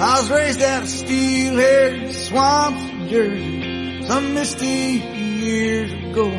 [0.00, 6.30] I was raised out of steel-haired swamps in Jersey some misty years ago.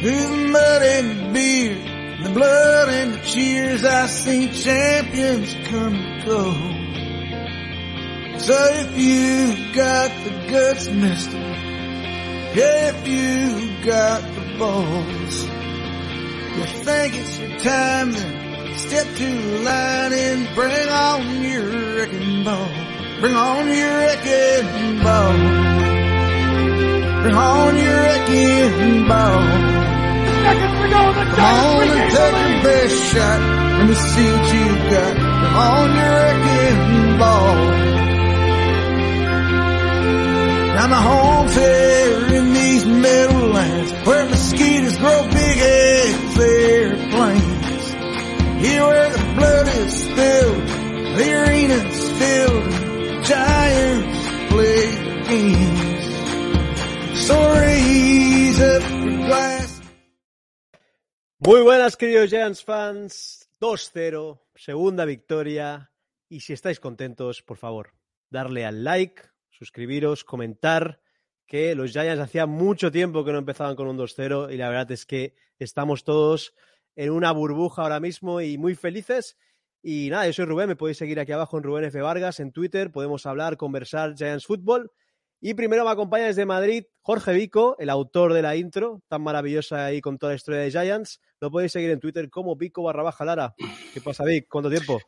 [0.00, 1.74] Through the mud and the beer,
[2.22, 6.52] the blood and the cheers, I seen champions come and go.
[8.40, 11.38] So if you've got the guts, mister,
[12.54, 15.44] if you got the balls,
[16.58, 18.41] you think it's your time, then
[18.78, 22.68] step to the line and bring on your wrecking ball.
[23.20, 25.32] Bring on your wrecking ball.
[27.22, 29.42] Bring on your wrecking ball.
[31.32, 33.40] Come on and take your best shot.
[33.78, 35.14] Let me see what you got.
[35.14, 37.56] Bring on your wrecking ball.
[40.76, 46.91] Now my home's here in these meadowlands where mosquitoes grow big as airplanes.
[48.62, 50.66] Here blood is spilled,
[51.16, 52.64] the arena's filled,
[53.24, 54.18] giants
[54.50, 54.84] play
[55.28, 56.04] games.
[57.26, 57.92] So raise.
[61.44, 63.48] Muy buenas, queridos Giants fans.
[63.60, 65.90] 2-0, segunda victoria.
[66.28, 67.94] Y si estáis contentos, por favor,
[68.30, 71.00] darle al like, suscribiros, comentar,
[71.46, 74.92] que los Giants hacía mucho tiempo que no empezaban con un 2-0 y la verdad
[74.92, 76.54] es que estamos todos
[76.96, 79.36] en una burbuja ahora mismo y muy felices.
[79.82, 82.00] Y nada, yo soy Rubén, me podéis seguir aquí abajo en Rubén F.
[82.00, 84.92] Vargas en Twitter, podemos hablar, conversar Giants Fútbol.
[85.40, 89.86] Y primero me acompaña desde Madrid Jorge Vico, el autor de la intro, tan maravillosa
[89.86, 91.20] ahí con toda la historia de Giants.
[91.40, 93.54] Lo podéis seguir en Twitter como Vico barra baja Lara.
[93.92, 94.46] ¿Qué pasa, Vic?
[94.48, 95.00] ¿Cuánto tiempo?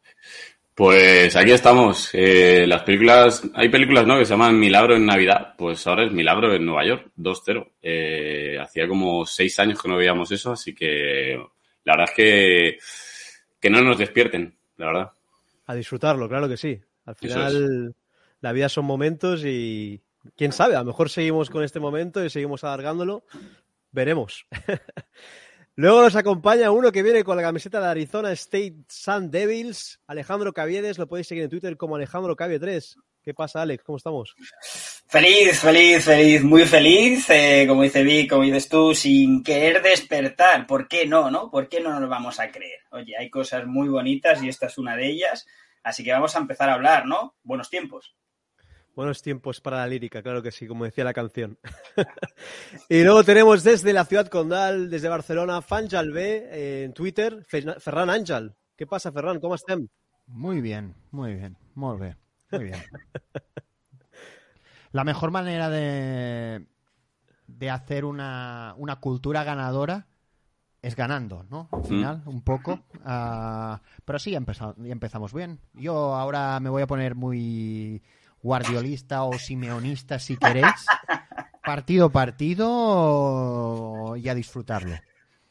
[0.74, 2.10] Pues aquí estamos.
[2.14, 4.18] Eh, las películas, hay películas ¿no?
[4.18, 5.54] que se llaman Milagro en Navidad.
[5.56, 7.70] Pues ahora es Milagro en Nueva York, 2-0.
[7.80, 11.40] Eh, hacía como seis años que no veíamos eso, así que
[11.84, 12.78] la verdad es que,
[13.60, 15.12] que no nos despierten, la verdad.
[15.66, 16.80] A disfrutarlo, claro que sí.
[17.06, 17.94] Al final,
[18.40, 20.02] la vida son momentos y
[20.36, 23.24] quién sabe, a lo mejor seguimos con este momento y seguimos alargándolo.
[23.92, 24.46] Veremos.
[25.76, 30.52] Luego nos acompaña uno que viene con la camiseta de Arizona State Sun Devils, Alejandro
[30.52, 32.96] Caviedes, lo podéis seguir en Twitter como Alejandro Cavie 3.
[33.24, 33.82] ¿Qué pasa, Alex?
[33.84, 34.34] ¿Cómo estamos?
[35.06, 40.66] Feliz, feliz, feliz, muy feliz, eh, como dice Vic, como dices tú, sin querer despertar.
[40.66, 41.50] ¿Por qué no, no?
[41.50, 42.80] ¿Por qué no nos vamos a creer?
[42.90, 45.46] Oye, hay cosas muy bonitas y esta es una de ellas,
[45.82, 47.34] así que vamos a empezar a hablar, ¿no?
[47.42, 48.14] Buenos tiempos.
[48.94, 51.58] Buenos tiempos para la lírica, claro que sí, como decía la canción.
[52.88, 57.80] y luego tenemos desde la ciudad condal, desde Barcelona, Fanjal B eh, en Twitter, Fer-
[57.80, 58.54] Ferran Àngel.
[58.76, 59.40] ¿Qué pasa, Ferran?
[59.40, 59.88] ¿Cómo estem?
[60.26, 62.16] Muy bien, muy bien, muy bien,
[62.52, 62.82] muy bien.
[64.92, 66.66] La mejor manera de,
[67.46, 70.06] de hacer una, una cultura ganadora
[70.82, 71.68] es ganando, ¿no?
[71.72, 72.84] Al final, un poco.
[73.04, 75.58] Ah, pero sí, ya, empeza- ya empezamos bien.
[75.72, 78.02] Yo ahora me voy a poner muy
[78.42, 80.66] guardiolista o simeonista, si queréis.
[81.64, 84.94] Partido a partido y a disfrutarlo.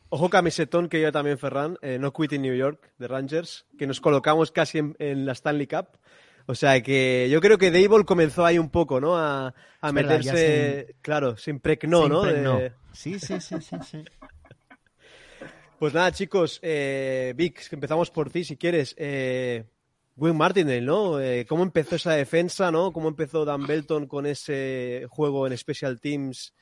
[0.10, 3.88] Ojo camisetón que yo también, Ferran, eh, no quit in New York, de Rangers, que
[3.88, 5.88] nos colocamos casi en, en la Stanley Cup.
[6.46, 9.18] O sea que yo creo que Dable comenzó ahí un poco, ¿no?
[9.18, 9.48] A,
[9.82, 12.26] a Es verdad, meterse, claro, se impregnó, Se ¿no?
[12.26, 12.60] impregnó.
[12.60, 14.04] De- Sí, sí, sí, sí, sí.
[15.80, 18.96] Pues nada, chicos, eh, Vic, empezamos por ti si quieres.
[18.98, 19.66] Eh,
[20.16, 21.20] Wayne Martindale, ¿no?
[21.20, 22.94] Eh, ¿Cómo empezó esa defensa, ¿no?
[22.94, 26.54] ¿Cómo empezó Dan Belton con ese juego en Special Teams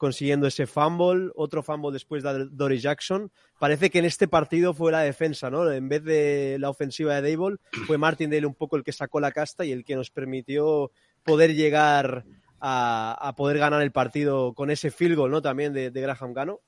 [0.00, 1.30] consiguiendo ese fumble?
[1.36, 3.30] Otro fumble después de Dory Jackson.
[3.58, 5.70] Parece que en este partido fue la defensa, ¿no?
[5.70, 9.30] En vez de la ofensiva de Dable, fue Martindale un poco el que sacó la
[9.30, 10.90] casta y el que nos permitió
[11.22, 12.24] poder llegar
[12.60, 15.42] a, a poder ganar el partido con ese field goal, ¿no?
[15.42, 16.60] También de, Graham Gano.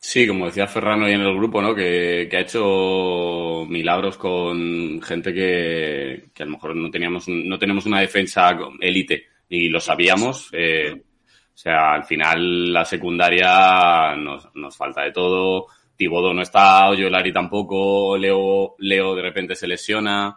[0.00, 1.72] Sí, como decía Ferrano ahí en el grupo, ¿no?
[1.72, 8.00] Que, ha hecho milagros con gente que, a lo mejor no teníamos no tenemos una
[8.00, 10.48] defensa élite y lo sabíamos.
[10.52, 11.00] eh,
[11.62, 15.66] sea, al final la secundaria nos, nos falta de todo.
[15.96, 20.36] Tibodo no está, Oyolari tampoco, Leo, Leo de repente se lesiona.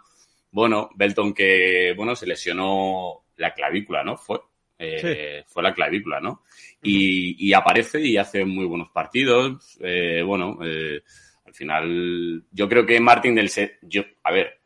[0.51, 4.17] Bueno, Belton que, bueno, se lesionó la clavícula, ¿no?
[4.17, 4.39] Fue,
[4.77, 6.43] eh, fue la clavícula, ¿no?
[6.81, 9.77] Y, y aparece y hace muy buenos partidos.
[9.81, 11.01] Eh, bueno, eh,
[11.45, 14.59] al final, yo creo que Martin del Se- yo, a ver,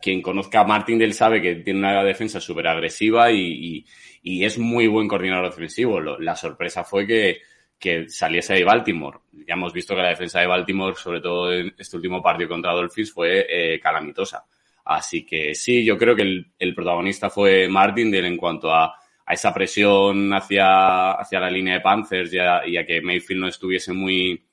[0.00, 3.84] quien conozca a Martin del sabe que tiene una defensa súper agresiva y,
[4.22, 6.00] es muy buen coordinador ofensivo.
[6.00, 7.40] La sorpresa fue que,
[7.78, 9.20] que saliese de Baltimore.
[9.32, 12.72] Ya hemos visto que la defensa de Baltimore, sobre todo en este último partido contra
[12.72, 14.44] Dolphins, fue eh, calamitosa.
[14.84, 18.94] Así que sí, yo creo que el, protagonista fue Martindale en cuanto a,
[19.26, 23.46] esa presión hacia, hacia la línea de Panthers y a, y a que Mayfield no
[23.46, 24.44] estuviese muy,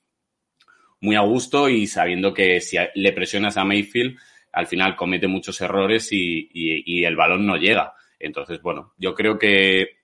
[1.01, 4.17] muy a gusto y sabiendo que si le presionas a Mayfield,
[4.57, 7.93] al final comete muchos errores y, el balón no llega.
[8.17, 9.99] Entonces, bueno, yo creo que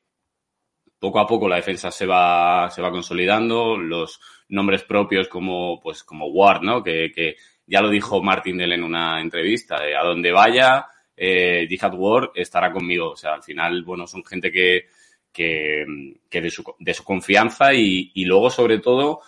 [0.99, 6.03] poco a poco la defensa se va, se va consolidando, los nombres propios como, pues,
[6.03, 6.83] como Ward, ¿no?
[6.83, 7.35] Que,
[7.65, 10.85] ya lo dijo Martin Dell en una entrevista, a donde vaya,
[11.17, 13.11] eh, Jihad Ward estará conmigo.
[13.11, 14.85] O sea, al final, bueno, son gente que,
[15.31, 15.83] que,
[16.29, 19.21] que de, su, de su confianza y, y luego, sobre todo,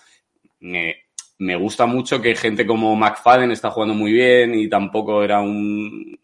[0.59, 1.04] me,
[1.37, 6.17] me gusta mucho que gente como McFadden está jugando muy bien y tampoco era un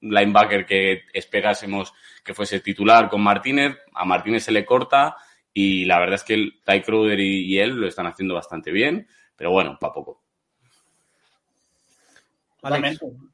[0.00, 1.92] linebacker que esperásemos
[2.24, 3.76] que fuese titular con Martínez.
[3.94, 5.16] A Martínez se le corta
[5.52, 9.50] y la verdad es que Ty Crowder y, él lo están haciendo bastante bien, pero
[9.50, 10.22] bueno, para poco.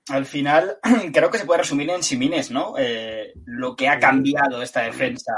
[0.08, 0.78] Al final,
[1.12, 2.74] creo que se puede resumir en Simines, ¿no?
[2.78, 5.32] Eh, lo que ha cambiado esta defensa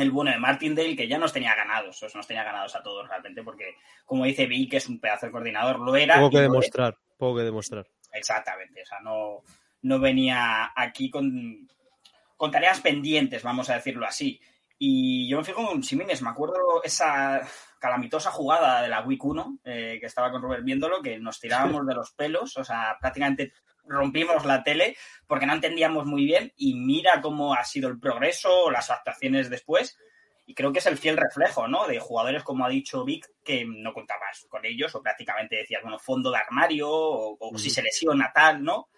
[0.00, 3.42] el bueno de Martindale, que ya nos tenía ganados, nos tenía ganados a todos realmente,
[3.42, 6.16] porque como dice Vic, que es un pedazo de coordinador, lo era.
[6.16, 7.86] Poco que demostrar, poco que demostrar.
[8.12, 9.42] Exactamente, o sea, no,
[9.82, 11.68] no venía aquí con,
[12.36, 14.40] con tareas pendientes, vamos a decirlo así.
[14.78, 17.40] Y yo me fijo en Simines, me acuerdo esa
[17.80, 21.84] calamitosa jugada de la Week 1, eh, que estaba con Robert viéndolo, que nos tirábamos
[21.86, 23.52] de los pelos, o sea, prácticamente
[23.88, 24.96] rompimos la tele
[25.26, 29.98] porque no entendíamos muy bien y mira cómo ha sido el progreso, las actuaciones después.
[30.46, 31.86] Y creo que es el fiel reflejo, ¿no?
[31.86, 35.98] De jugadores, como ha dicho Vic, que no contabas con ellos o prácticamente decías, bueno,
[35.98, 38.88] fondo de armario o, si se lesiona tal, ¿no?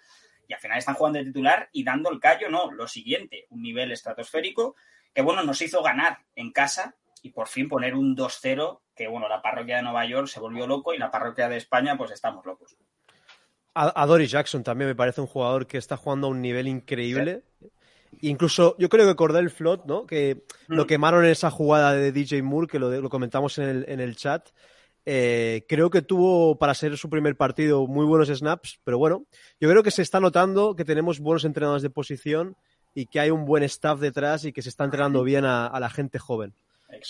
[0.47, 2.71] Y al final están jugando de titular y dando el callo, ¿no?
[2.71, 4.77] Lo siguiente, un nivel estratosférico
[5.13, 9.29] que, bueno, nos hizo ganar en casa y por fin poner un 2-0 que, bueno,
[9.29, 12.47] la parroquia de Nueva York se volvió loco y la parroquia de España, pues estamos
[12.47, 12.77] locos.
[13.75, 17.45] A, Doris Jackson también me parece un jugador que está jugando a un nivel increíble.
[18.21, 20.07] Incluso yo creo que Cordell Flot, ¿no?
[20.07, 20.75] Que mm.
[20.75, 24.17] lo quemaron en esa jugada de DJ Moore, que lo, comentamos en el, en el
[24.17, 24.49] chat.
[25.07, 29.25] Eh, creo que tuvo para ser su primer partido muy buenos snaps, pero bueno,
[29.59, 32.57] yo creo que se está notando que tenemos buenos entrenadores de posición
[32.95, 35.91] y que hay un buen staff detrás y que se está entrenando bien a, la
[35.91, 36.55] gente joven.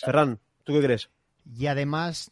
[0.04, 1.10] Ferran, ¿tú qué crees?
[1.58, 2.30] Y además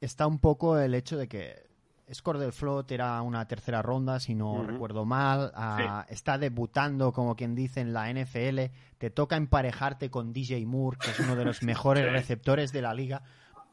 [0.00, 1.69] está un poco el hecho de que
[2.12, 5.52] Score del Float era una tercera ronda, si no recuerdo mal.
[5.54, 8.72] Ah, está debutando, como quien dice, en la NFL.
[8.98, 12.94] Te toca emparejarte con DJ Moore, que es uno de los mejores receptores de la
[12.94, 13.22] liga.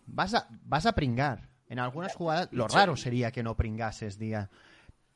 [0.06, 1.50] Vas a, vas a pringar.
[1.70, 4.50] En algunas jugadas, lo raro sería que no pringases, día.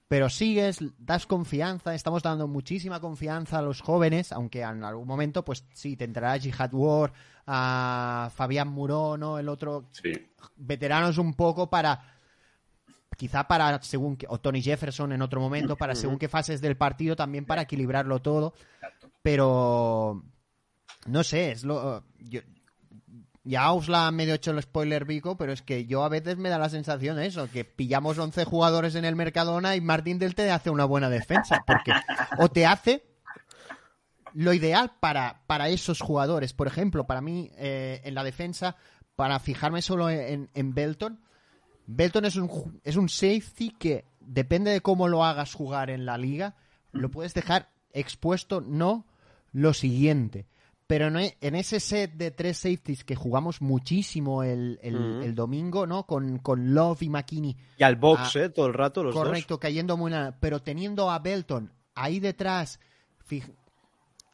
[0.09, 5.45] Pero sigues, das confianza, estamos dando muchísima confianza a los jóvenes, aunque en algún momento,
[5.45, 7.13] pues sí, te entrará Jihad War,
[7.47, 9.85] a Fabián Murón, el otro,
[10.57, 12.19] veteranos un poco para
[13.21, 17.15] quizá para según o Tony Jefferson en otro momento, para según qué fases del partido,
[17.15, 18.55] también para equilibrarlo todo.
[19.21, 20.23] Pero
[21.05, 22.03] no sé, es lo
[23.43, 26.49] ya os la medio hecho el spoiler Vico, pero es que yo a veces me
[26.49, 30.33] da la sensación de eso, que pillamos 11 jugadores en el Mercadona y Martín del
[30.33, 31.91] te hace una buena defensa, porque
[32.39, 33.05] o te hace
[34.33, 36.53] lo ideal para, para esos jugadores.
[36.53, 38.77] Por ejemplo, para mí, eh, en la defensa,
[39.15, 41.19] para fijarme solo en, en Belton,
[41.87, 46.17] Belton es un, es un safety que depende de cómo lo hagas jugar en la
[46.17, 46.55] liga,
[46.91, 49.05] lo puedes dejar expuesto, no
[49.51, 50.45] lo siguiente.
[50.87, 54.77] Pero en ese set de tres safeties que jugamos muchísimo el,
[55.33, 56.05] domingo, ¿no?
[56.05, 57.55] Con, con, Love y McKinney.
[57.77, 58.49] Y al box, ¿eh?
[58.49, 60.11] Todo el rato los Correcto, cayendo muy...
[60.41, 62.81] Pero teniendo a Belton ahí detrás,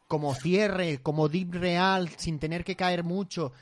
[0.08, 3.52] como cierre, como deep real, sin tener que caer mucho,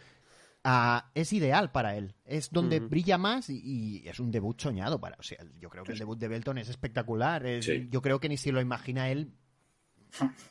[1.14, 2.14] Es ideal para él.
[2.24, 5.16] Es donde brilla más y, es un debut soñado para.
[5.18, 7.44] O sea, yo creo que el debut de Belton es espectacular.
[7.90, 9.32] Yo creo que ni si lo imagina él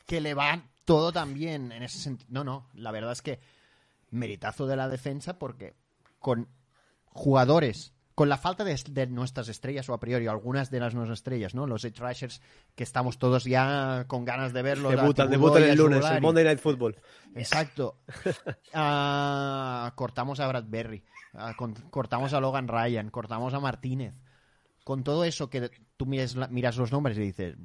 [0.06, 2.28] que le va todo también en ese sentido.
[2.30, 2.68] No, no.
[2.74, 3.40] La verdad es que
[4.10, 5.74] meritazo de la defensa porque
[6.18, 6.48] con
[7.06, 11.54] jugadores con la falta de, nuestras estrellas, o a priori algunas de las nuestras estrellas,
[11.54, 11.66] ¿no?
[11.66, 12.40] Los Edge Rushers,
[12.74, 14.90] que estamos todos ya con ganas de verlos.
[14.90, 16.96] Debutan, debutan el lunes, el Monday Night Football.
[17.36, 18.00] Exacto.
[18.72, 21.02] Ah, cortamos a Bradbury,
[21.34, 21.54] ah,
[21.90, 24.14] cortamos a Logan Ryan, cortamos a Martínez.
[24.84, 27.56] Con todo eso que tú miras los nombres y dices,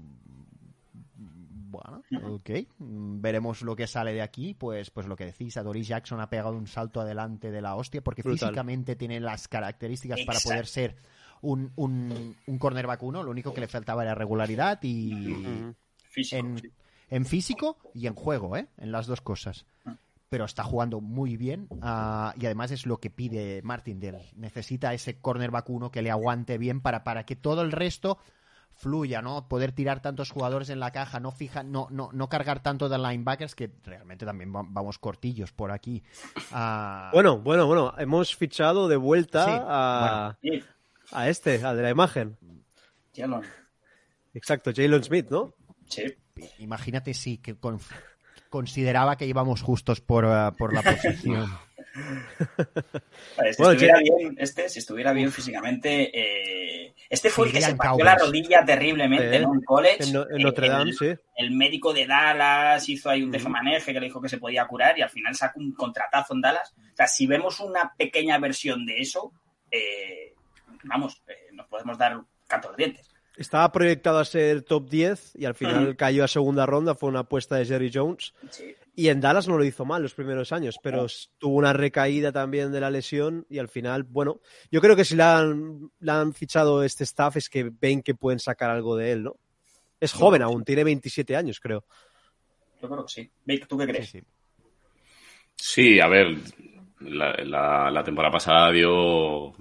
[1.71, 2.03] bueno,
[2.35, 4.53] ok, veremos lo que sale de aquí.
[4.53, 7.75] Pues, pues lo que decís, a Doris Jackson ha pegado un salto adelante de la
[7.75, 10.97] hostia porque físicamente tiene las características para poder ser
[11.41, 13.23] un, un, un cornerback uno.
[13.23, 15.33] Lo único que le faltaba era regularidad y
[17.09, 18.67] en, físico y en juego, ¿eh?
[18.77, 19.65] En las dos cosas.
[20.29, 23.99] Pero está jugando muy bien ah, y además es lo que pide Martin
[24.35, 28.17] Necesita ese cornerback uno que le aguante bien para, para que todo el resto
[28.75, 29.47] fluya, ¿no?
[29.47, 32.97] Poder tirar tantos jugadores en la caja, no fija, no, no, no cargar tanto de
[32.97, 36.01] linebackers, que realmente también vamos cortillos por aquí.
[36.51, 40.37] Ah, bueno, bueno, bueno, hemos fichado de vuelta a,
[41.11, 42.37] a este, al de la imagen.
[44.33, 45.53] exacto, Jalen Smith, ¿no?
[45.87, 46.03] Sí.
[46.59, 47.79] Imagínate si que con-
[48.49, 51.49] consideraba que íbamos justos por, eh, por la posición.
[51.93, 56.11] Vale, si Bueno, estuviera bien, este, si estuviera bien físicamente,
[56.87, 59.43] eh, este fue el que se partió la rodilla terriblemente, Sí.
[59.45, 59.53] ¿no?
[59.53, 60.03] En college.
[60.03, 61.13] En, Eh, Notre Dame, el, sí.
[61.35, 64.97] el médico de Dallas hizo ahí un tejemaneje que le dijo que se podía curar
[64.97, 66.73] y al final sacó un contratazo en Dallas.
[66.77, 69.33] O sea, si vemos una pequeña versión de eso,
[69.69, 70.33] eh,
[70.83, 71.21] vamos,
[71.53, 73.07] nos podemos dar canto a los dientes.
[73.37, 77.21] Estaba proyectado a ser top 10 y al final cayó a segunda ronda, fue una
[77.21, 78.33] apuesta de Jerry Jones.
[78.49, 78.75] Sí.
[78.93, 81.07] Y en Dallas no lo hizo mal los primeros años, pero
[81.37, 85.15] tuvo una recaída también de la lesión y al final, bueno, yo creo que si
[85.15, 89.13] la han, la han fichado este staff es que ven que pueden sacar algo de
[89.13, 89.35] él, ¿no?
[89.99, 91.85] Es joven aún, tiene 27 años, creo.
[92.81, 93.31] Yo creo que sí.
[93.45, 94.09] Vic, ¿tú qué Sí, crees?
[94.09, 94.21] sí.
[95.55, 96.35] Sí, a ver,
[97.01, 99.53] la, la- la temporada pasada dio,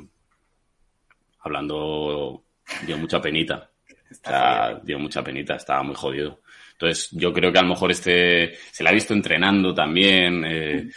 [1.41, 2.45] hablando,
[2.87, 3.71] dio mucha penita.
[4.11, 6.41] O sea, dio mucha penita, estaba muy jodido.
[6.81, 10.45] Entonces, yo creo que a lo mejor este se la ha visto entrenando también.
[10.47, 10.89] eh,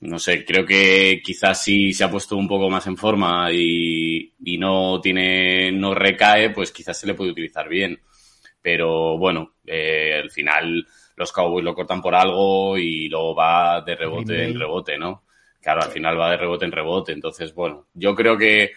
[0.00, 4.34] no sé, creo que quizás sí se ha puesto un poco más en forma y,
[4.44, 7.98] y no tiene, no recae, pues quizás se le puede utilizar bien.
[8.60, 10.84] Pero bueno, eh, al final
[11.16, 15.24] los Cowboys lo cortan por algo y luego va de rebote en rebote, ¿no?
[15.60, 17.12] Claro, al final va de rebote en rebote.
[17.12, 18.72] Entonces, bueno, yo creo que,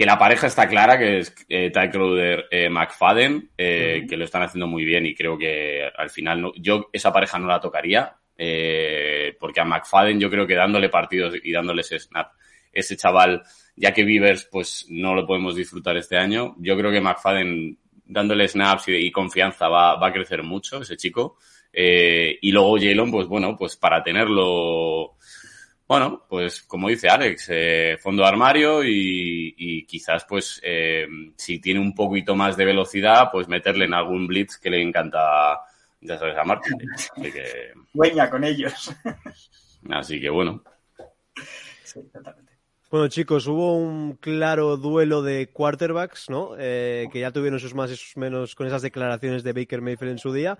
[0.00, 4.24] que la pareja está clara, que es eh, Ty Crowder, eh, McFadden, eh, que lo
[4.24, 7.60] están haciendo muy bien y creo que al final no, yo esa pareja no la
[7.60, 12.32] tocaría, eh, porque a McFadden yo creo que dándole partidos y dándoles snap,
[12.72, 13.42] ese chaval,
[13.76, 17.76] ya que Beavers pues no lo podemos disfrutar este año, yo creo que McFadden
[18.06, 21.36] dándole snaps y, y confianza va, va a crecer mucho ese chico.
[21.74, 25.16] Y luego Jalen, pues bueno, pues para tenerlo,
[25.90, 31.58] bueno, pues como dice Alex, eh, fondo de armario y, y quizás pues eh, si
[31.58, 35.58] tiene un poquito más de velocidad, pues meterle en algún blitz que le encanta,
[36.00, 36.78] ya sabes, a Martin.
[36.94, 38.92] Así que, Dueña con ellos.
[39.90, 40.62] así que bueno.
[41.82, 42.52] sí, totalmente.
[42.88, 46.54] Bueno, chicos, hubo un claro duelo de quarterbacks, ¿no?
[46.56, 50.12] Eh, que ya tuvieron sus más y sus menos con esas declaraciones de Baker Mayfield
[50.12, 50.56] en su día.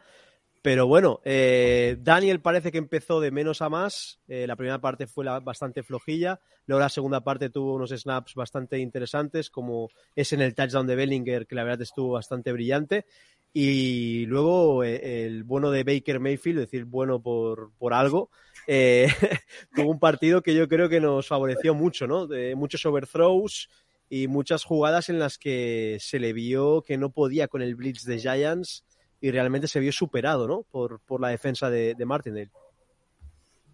[0.63, 4.21] Pero bueno, eh, Daniel parece que empezó de menos a más.
[4.29, 6.39] Eh, la primera parte fue bastante flojilla.
[6.67, 10.97] Luego la segunda parte tuvo unos snaps bastante interesantes, como es en el touchdown de
[10.97, 13.07] Bellinger, que la verdad estuvo bastante brillante.
[13.55, 18.31] Y luego eh, el bueno de Baker Mayfield, decir, bueno por, por algo,
[19.75, 22.27] tuvo un partido que yo creo que nos favoreció mucho, ¿no?
[22.27, 23.71] De muchos overthrows
[24.11, 28.05] y muchas jugadas en las que se le vio que no podía con el blitz
[28.05, 28.85] de Giants
[29.21, 30.63] y realmente se vio superado, ¿no?
[30.63, 32.51] Por, por la defensa de, de Martindale.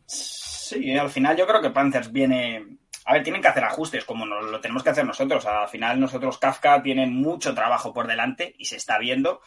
[0.06, 2.78] Sí, al final yo creo que Panthers viene.
[3.04, 5.46] A ver, tienen que hacer ajustes, como nos, lo tenemos que hacer nosotros.
[5.46, 9.42] Al final, nosotros, Kafka, tiene mucho trabajo por delante y se está viendo,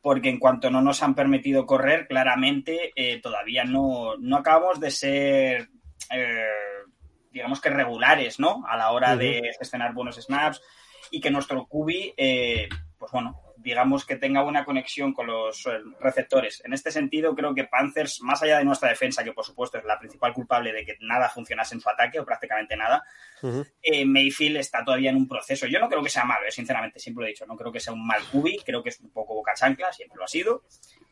[0.00, 4.90] porque en cuanto no nos han permitido correr, claramente eh, todavía no, no acabamos de
[4.90, 5.68] ser,
[6.10, 6.48] eh,
[7.30, 8.64] digamos que regulares, ¿no?
[8.66, 10.60] A la hora de gestionar buenos snaps
[11.12, 15.80] y que nuestro QB, eh, pues bueno, digamos que tenga buena conexión con los eh,
[15.98, 16.62] receptores.
[16.64, 19.84] En este sentido, creo que Panthers, más allá de nuestra defensa, que por supuesto es
[19.84, 23.02] la principal culpable de que nada funcionase en su ataque o prácticamente nada,
[23.82, 25.66] eh, Mayfield está todavía en un proceso.
[25.66, 27.44] Yo no creo que sea malo, eh, sinceramente, siempre lo he dicho.
[27.44, 30.16] No creo que sea un mal cubi, creo que es un poco boca chancla, siempre
[30.16, 30.62] lo ha sido,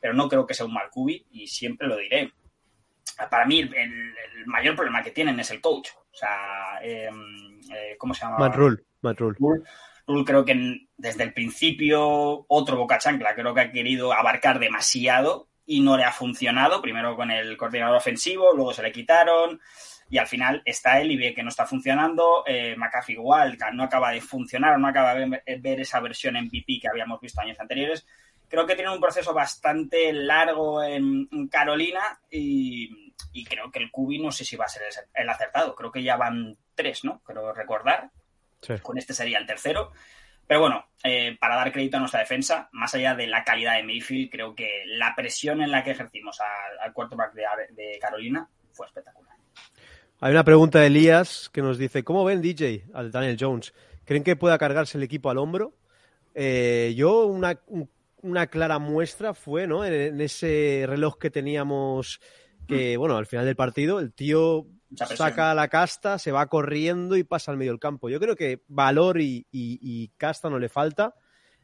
[0.01, 2.33] pero no creo que sea un mal cubi y siempre lo diré.
[3.29, 5.89] Para mí, el, el mayor problema que tienen es el coach.
[5.97, 7.11] O sea, eh,
[7.99, 8.39] ¿cómo se llama?
[8.39, 9.37] Matt Rule, Matt Rule.
[9.41, 9.65] Rule,
[10.07, 15.49] Rule creo que desde el principio otro boca chancla creo que ha querido abarcar demasiado
[15.67, 16.83] y no le ha funcionado.
[16.83, 19.61] Primero con el coordinador ofensivo, luego se le quitaron
[20.11, 22.45] y al final está él y ve que no está funcionando.
[22.47, 26.89] Eh, McAfee igual, no acaba de funcionar, no acaba de ver, esa versión MVP que
[26.89, 28.07] habíamos visto años anteriores.
[28.49, 34.19] Creo que tiene un proceso bastante largo en, Carolina y, y creo que el Cubi
[34.19, 34.83] no sé si va a ser
[35.15, 35.75] el acertado.
[35.75, 37.21] Creo que ya van tres, ¿no?
[37.25, 38.11] Creo recordar
[38.67, 38.75] Sí.
[38.83, 39.93] con este sería el tercero.
[40.47, 43.83] Pero bueno, eh, para dar crédito a nuestra defensa, más allá de la calidad de
[43.83, 48.47] Mayfield, creo que la presión en la que ejercimos al, al quarterback de, de Carolina
[48.73, 49.35] fue espectacular.
[50.21, 53.73] Hay una pregunta de Elías que nos dice, ¿cómo ven DJ al Daniel Jones?
[54.05, 55.75] ¿Creen que pueda cargarse el equipo al hombro?
[56.35, 57.89] Eh, yo una, un-
[58.23, 59.85] una clara muestra fue ¿no?
[59.85, 62.21] en, en ese reloj que teníamos
[62.69, 64.67] que, bueno, al final del partido, el tío.
[64.97, 68.09] Saca la casta, se va corriendo y pasa al medio del campo.
[68.09, 71.15] Yo creo que valor y, y- y casta no le falta.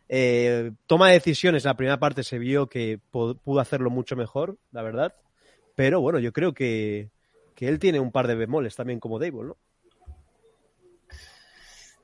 [0.08, 5.14] Eh, toma decisiones, la primera parte se vio que pudo hacerlo mucho mejor, la verdad.
[5.76, 7.10] Pero bueno, yo creo que,
[7.54, 9.56] que él tiene un par de bemoles también como Dable, ¿no?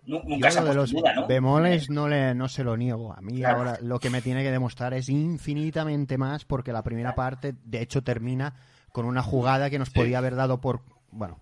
[0.07, 1.27] Nunca se de los ¿no?
[1.27, 3.13] bemoles no, le, no se lo niego.
[3.13, 3.59] A mí Claro.
[3.59, 7.83] ahora lo que me tiene que demostrar es infinitamente más porque la primera parte, de
[7.83, 8.55] hecho, termina
[8.93, 10.81] con una jugada que nos podía haber dado por...
[11.11, 11.41] Bueno,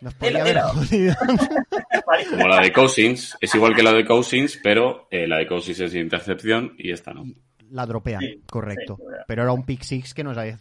[0.00, 1.14] nos podía haber jodido.
[2.30, 5.80] Como la de Cousins, es igual que la de Cousins, pero eh, la de Cousins
[5.80, 7.24] es de intercepción y esta no.
[7.70, 8.96] La dropean, Sí, correcto.
[8.98, 9.04] sí.
[9.26, 10.58] Pero era un pick six que nos había...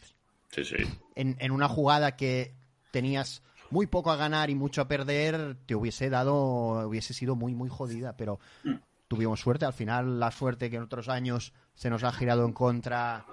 [0.52, 0.76] Sí, sí.
[1.16, 2.54] En, en una jugada que
[2.92, 6.88] tenías muy poco a ganar y mucho a perder, te hubiese dado...
[6.88, 8.40] Hubiese sido muy, muy jodida, pero...
[8.64, 8.76] Mm.
[9.08, 12.54] Tuvimos suerte, al final la suerte que en otros años se nos ha girado en
[12.54, 13.26] contra,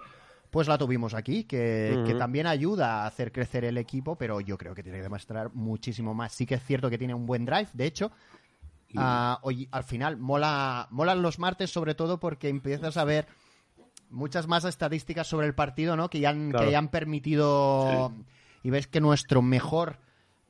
[0.50, 4.74] pues la tuvimos aquí, que, también ayuda a hacer crecer el equipo, pero yo creo
[4.74, 6.32] que tiene que demostrar muchísimo más.
[6.32, 8.10] Sí que es cierto que tiene un buen drive, de hecho.
[8.96, 13.26] ah, oye, al final mola, molan los martes sobre todo porque empiezas a ver
[14.10, 16.08] muchas más estadísticas sobre el partido, ¿no?
[16.08, 16.64] Que ya han, Claro.
[16.66, 18.12] que ya han permitido
[18.62, 19.98] y ves que nuestro mejor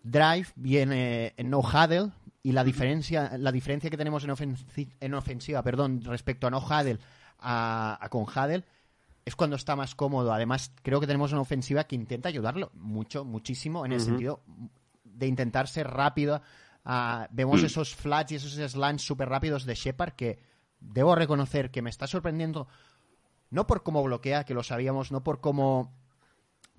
[0.05, 2.13] drive viene en no huddle
[2.45, 6.59] y la diferencia la diferencia que tenemos en, ofensi- en ofensiva, perdón, respecto a no
[6.61, 6.99] huddle
[7.41, 8.63] a, a con huddle
[9.29, 10.33] es cuando está más cómodo.
[10.33, 14.43] Además, creo que tenemos una ofensiva que intenta ayudarlo mucho, muchísimo, en el sentido
[15.05, 16.43] de intentar ser rápido.
[16.85, 20.39] Ah, vemos esos flats y esos slants súper rápidos de Shepard que
[20.81, 22.69] debo reconocer que me está sorprendiendo
[23.51, 25.95] no por cómo bloquea, que lo sabíamos, no por cómo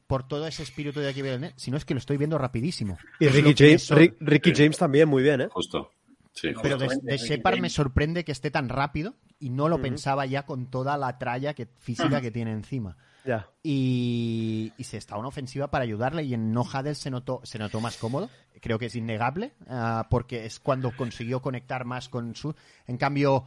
[0.08, 2.98] por todo ese espíritu de aquí viene, sino es que lo estoy viendo rapidísimo.
[3.20, 5.48] Y Ricky James, eso- Rick- Ricky James también, muy bien, ¿eh?
[5.52, 5.92] Justo.
[6.34, 6.50] Sí.
[6.62, 10.46] Pero de, de Shepard me sorprende que esté tan rápido y no lo pensaba ya
[10.46, 12.98] con toda la tralla que, física que tiene encima.
[13.62, 17.60] Y, y se está una ofensiva para ayudarle y en No Huddle se notó, se
[17.60, 18.30] notó más cómodo.
[18.60, 22.56] Creo que es innegable ah, porque es cuando consiguió conectar más con su...
[22.88, 23.46] En cambio,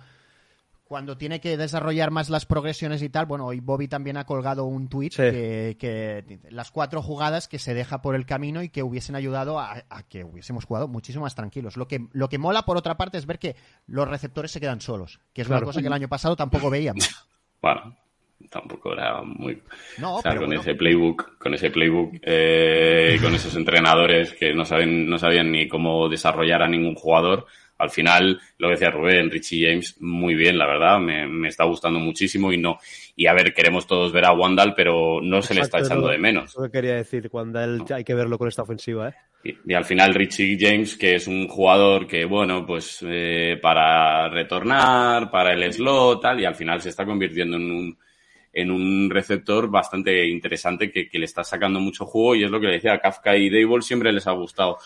[0.92, 4.66] cuando tiene que desarrollar más las progresiones y tal, bueno, hoy Bobby también ha colgado
[4.66, 5.22] un tweet Sí.
[5.22, 9.16] que, que dice, las cuatro jugadas que se deja por el camino y que hubiesen
[9.16, 11.78] ayudado a, a que hubiésemos jugado muchísimo más tranquilos.
[11.78, 13.56] Lo que, lo que mola, por otra parte, es ver que
[13.86, 15.60] los receptores se quedan solos, que es Claro.
[15.62, 17.08] una cosa que el año pasado tampoco veíamos.
[17.62, 17.96] Bueno,
[18.50, 19.62] tampoco era muy...
[19.96, 20.60] No, o sea, pero con bueno.
[20.60, 25.68] ese playbook, con ese playbook, eh, con esos entrenadores que no saben, no sabían ni
[25.68, 27.46] cómo desarrollar a ningún jugador.
[27.82, 31.64] Al final, lo que decía Rubén, Richie James, muy bien, la verdad, me, me está
[31.64, 32.78] gustando muchísimo y no,
[33.16, 36.18] y a ver, queremos todos ver a Wandal, pero no se le está echando de
[36.18, 36.54] menos.
[36.56, 39.14] Lo que quería decir, cuando él, hay que verlo con esta ofensiva, ¿eh?
[39.42, 44.28] Y, y al final Richie James, que es un jugador que, bueno, pues eh, para
[44.28, 47.98] retornar, para el slot, tal, y al final se está convirtiendo en un,
[48.52, 52.60] en un receptor bastante interesante que, que le está sacando mucho juego y es lo
[52.60, 54.78] que le decía, Kafka y Dable siempre les ha gustado.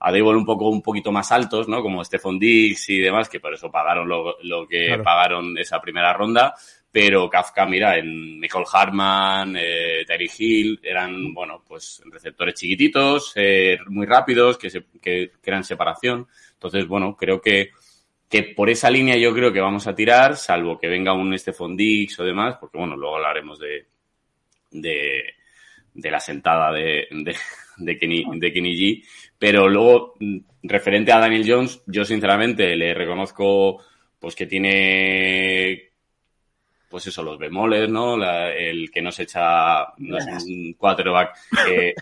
[0.00, 1.82] A Dable un poco, un poquito más altos, ¿no?
[1.82, 5.02] Como Stephon Diggs y demás, que por eso pagaron lo, lo que Claro.
[5.02, 6.54] pagaron esa primera ronda.
[6.90, 13.78] Pero Kafka, mira, en Michael Hartman, eh, Terry Hill, eran, bueno, pues receptores chiquititos, eh,
[13.88, 16.26] muy rápidos, que, se, que crean separación.
[16.54, 17.70] Entonces, bueno, creo que,
[18.28, 21.76] que por esa línea yo creo que vamos a tirar, salvo que venga un Stephon
[21.76, 23.86] Diggs o demás, porque bueno, luego hablaremos de,
[24.70, 25.22] de,
[25.92, 27.36] de la sentada de, de,
[27.76, 29.04] de, Kenny, de Kenny G.
[29.38, 33.82] Pero luego, mm, referente a Daniel Jones, yo sinceramente le reconozco
[34.18, 35.84] pues que tiene
[36.88, 38.16] pues eso, los bemoles, ¿no?
[38.16, 41.94] La- el que no se echa, no es un quarterback que,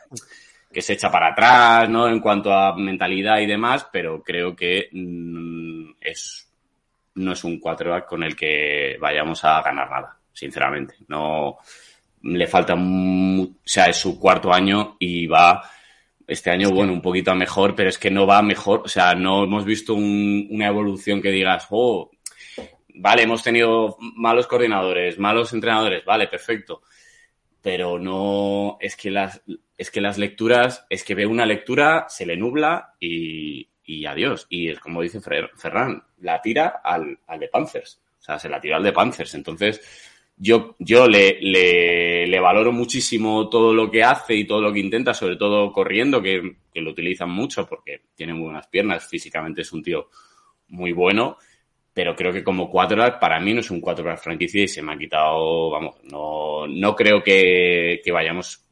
[0.73, 2.09] que se echa para atrás, ¿no?
[2.09, 6.49] En cuanto a mentalidad y demás, pero creo que mm, es,
[7.17, 10.95] no es un quarterback con el que vayamos a ganar nada, sinceramente.
[11.09, 11.59] No,
[12.23, 15.63] le falta, o sea, es su cuarto año y va,
[16.27, 19.15] este año, bueno, un poquito a mejor, pero es que no va mejor, o sea,
[19.15, 22.11] no hemos visto un- una evolución que digas, oh,
[22.95, 26.83] vale, hemos tenido malos coordinadores, malos entrenadores, vale, perfecto.
[27.63, 29.43] Pero no, es que las,
[29.77, 34.47] es que las lecturas, es que ve una lectura, se le nubla y, y adiós.
[34.49, 38.01] Y es como dice Fer- Ferran, la tira al, al de Panthers.
[38.21, 39.35] O sea, se la tira al de Panthers.
[39.35, 39.81] Entonces,
[40.37, 44.81] yo, yo le, le, le valoro muchísimo todo lo que hace y todo lo que
[44.81, 49.63] intenta, sobre todo corriendo, que, que lo utilizan mucho porque tiene muy buenas piernas, físicamente
[49.63, 50.09] es un tío
[50.69, 51.39] muy bueno,
[51.95, 54.93] pero creo que como quarterback, para mí no es un quarterback franquicia y se me
[54.93, 58.63] ha quitado, vamos, no, no creo que, que vayamos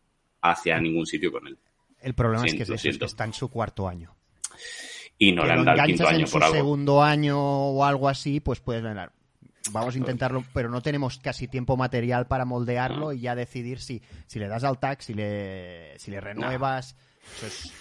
[0.42, 1.56] hacia ningún sitio con él.
[2.02, 3.06] El problema es que es, lo eso, es siento.
[3.06, 4.14] que está en su cuarto año.
[5.16, 6.56] Y no que le han dado el quinto año en su por algo.
[6.56, 9.12] segundo año o algo así, pues puedes ganar.
[9.72, 14.02] Vamos a intentarlo, pero no tenemos casi tiempo material para moldearlo y ya decidir si,
[14.26, 16.94] si le das al tag, si le, si le renuevas.
[17.36, 17.72] Eso es-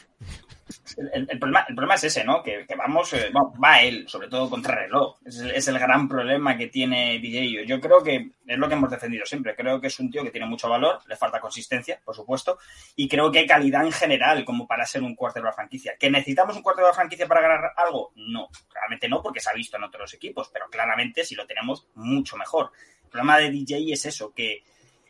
[0.98, 2.42] El, problema, es ese, ¿no?
[2.42, 3.32] Que, vamos, eh,
[3.64, 5.18] va él, sobre todo contra reloj.
[5.26, 7.66] Es, el- gran problema que tiene DJ.
[7.66, 9.56] Yo creo que es lo que hemos defendido siempre.
[9.56, 12.58] Creo que es un tío que tiene mucho valor, le falta consistencia, por supuesto,
[12.96, 15.96] y creo que hay calidad en general como para ser un cuarto de la franquicia.
[16.00, 18.12] ¿Que necesitamos un cuarto de la franquicia para ganar algo?
[18.16, 21.88] No, realmente no, porque se ha visto en otros equipos, pero claramente si lo tenemos,
[21.96, 22.72] mucho mejor.
[23.04, 24.64] El problema de DJ es eso, que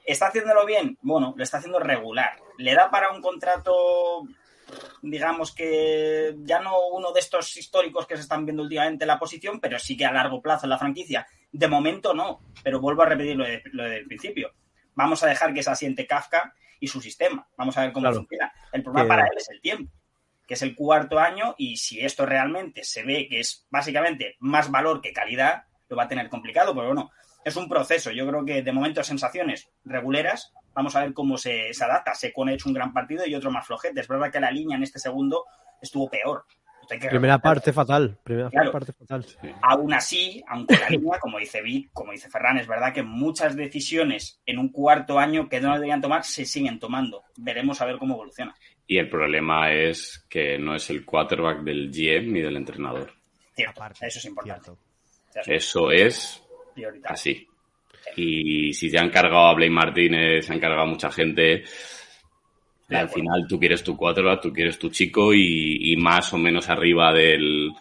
[0.06, 0.98] ¿está haciéndolo bien?
[1.02, 2.38] Bueno, lo está haciendo regular.
[2.58, 4.28] ¿Le da para un contrato
[5.02, 9.20] digamos que ya no uno de estos históricos que se están viendo últimamente en la
[9.20, 11.28] posición, pero sí que a largo plazo en la franquicia.
[11.52, 14.52] De momento no, pero vuelvo a repetir lo, de, lo del principio.
[14.96, 17.48] Vamos a dejar que se asiente Kafka y su sistema.
[17.58, 18.18] Vamos a ver cómo Claro.
[18.18, 18.52] funciona.
[18.72, 19.92] El problema para él es el tiempo,
[20.48, 24.70] que es el cuarto año y si esto realmente se ve que es básicamente más
[24.70, 27.12] valor que calidad, lo va a tener complicado, pero bueno,
[27.46, 28.12] es un proceso.
[28.12, 30.54] Yo creo que de momento sensaciones reguleras.
[30.74, 32.14] Vamos a ver cómo se, se adapta.
[32.16, 34.02] Secon ha hecho un gran partido y otro más flojete.
[34.02, 35.46] Es verdad que la línea en este segundo
[35.82, 36.46] estuvo peor.
[36.90, 38.20] Que Primera parte fatal.
[38.24, 38.72] Primera Claro.
[38.74, 39.26] parte fatal.
[39.62, 43.56] Aún así, aunque la línea, como dice Vic, como dice Ferran, es verdad que muchas
[43.56, 47.24] decisiones en un cuarto año que no deberían tomar se siguen tomando.
[47.38, 48.54] Veremos a ver cómo evoluciona.
[48.86, 53.14] Y el problema es que no es el quarterback del GM ni del entrenador.
[53.56, 54.72] Cierto, Aparte, eso es importante.
[55.32, 55.52] cierto.
[55.52, 57.14] Eso es Eso es prioritario.
[57.14, 57.48] así.
[58.16, 61.64] Y si se han cargado a Blake Martínez, se han cargado a mucha gente.
[62.90, 66.70] Al final tú quieres tu quarterback, tú quieres tu chico y, y más o menos
[66.70, 67.72] arriba del,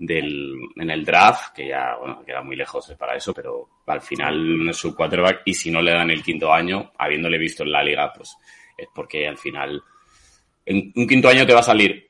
[0.00, 4.64] del en el draft, que ya bueno, queda muy lejos para eso, pero al final
[4.64, 7.72] no es su quarterback y si no le dan el quinto año, habiéndole visto en
[7.72, 8.34] la liga, pues
[8.76, 9.82] es porque al final
[10.64, 12.09] en un quinto año te va a salir,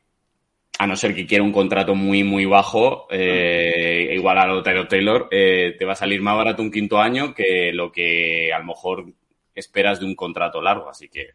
[0.83, 4.89] a no ser que quiera un contrato muy, muy bajo, eh, igual a lo Tyler
[4.89, 8.59] Taylor, eh, te va a salir más barato un quinto año que lo que a
[8.61, 9.05] lo mejor
[9.55, 11.33] esperas de un contrato largo, así que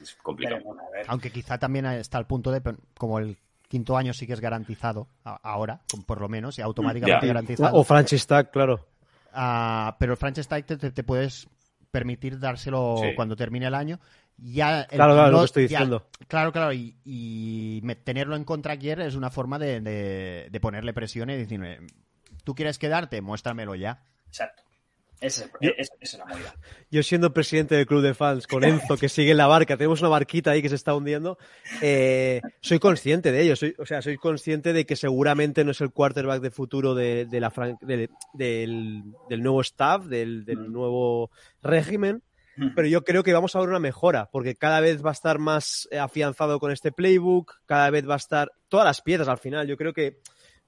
[0.00, 0.62] es complicado.
[1.08, 2.62] Aunque quizá también está al punto de,
[2.96, 3.36] como el
[3.68, 7.32] quinto año sí que es garantizado, ahora, por lo menos, y automáticamente Ya.
[7.34, 7.76] garantizado.
[7.76, 8.86] O franchise tag, claro.
[9.34, 11.46] Ah, pero el franchise tag te, te- te puedes
[11.90, 13.14] permitir dárselo Sí.
[13.14, 14.00] cuando termine el año.
[14.36, 16.08] Ya el Claro, claro, lo que estoy ya- diciendo.
[16.28, 20.60] claro, claro, y, y me- tenerlo en contra ayer es una forma de, de- de
[20.60, 21.78] ponerle presión y decirme,
[22.42, 23.20] ¿tú quieres quedarte?
[23.20, 24.02] Muéstramelo ya.
[24.26, 24.62] Exacto.
[25.20, 25.46] Esa
[26.00, 26.54] es la movida.
[26.90, 30.00] Yo siendo presidente del club de fans con Enzo, que sigue en la barca, tenemos
[30.00, 31.38] una barquita ahí que se está hundiendo,
[31.80, 33.56] eh, soy consciente de ello.
[33.56, 37.24] Soy, o sea, soy consciente de que seguramente no es el quarterback de futuro de,
[37.24, 37.50] de la
[38.34, 40.72] del, del nuevo staff, del, del Mm.
[40.72, 41.30] nuevo
[41.62, 42.22] régimen,
[42.74, 45.38] pero yo creo que vamos a ver una mejora, porque cada vez va a estar
[45.38, 49.38] más eh, afianzado con este playbook, cada vez va a estar todas las piezas al
[49.38, 49.66] final.
[49.66, 50.18] Yo creo que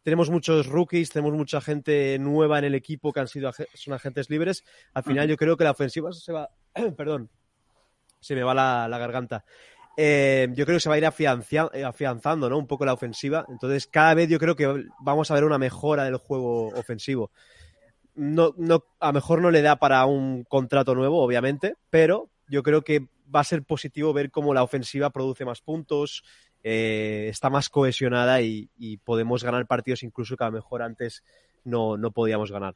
[0.03, 4.31] tenemos muchos rookies, tenemos mucha gente nueva en el equipo que han sido son agentes
[4.31, 4.65] libres.
[4.95, 6.49] Al final yo creo que la ofensiva se va,
[6.97, 7.31] perdón,
[8.21, 9.45] se me va la, la garganta.
[9.97, 12.59] Eh, yo creo que se va a ir eh, afianzando, ¿no?
[12.59, 13.47] Un poco la ofensiva.
[13.49, 17.31] Entonces, cada vez yo creo que vamos a ver una mejora del juego ofensivo.
[18.17, 22.63] No, no, a lo mejor no le da para un contrato nuevo, obviamente, pero yo
[22.63, 26.25] creo que va a ser positivo ver cómo la ofensiva produce más puntos,
[26.65, 31.23] eh, está más cohesionada y, y podemos ganar partidos incluso que a lo mejor antes
[31.65, 32.75] no, no podíamos ganar.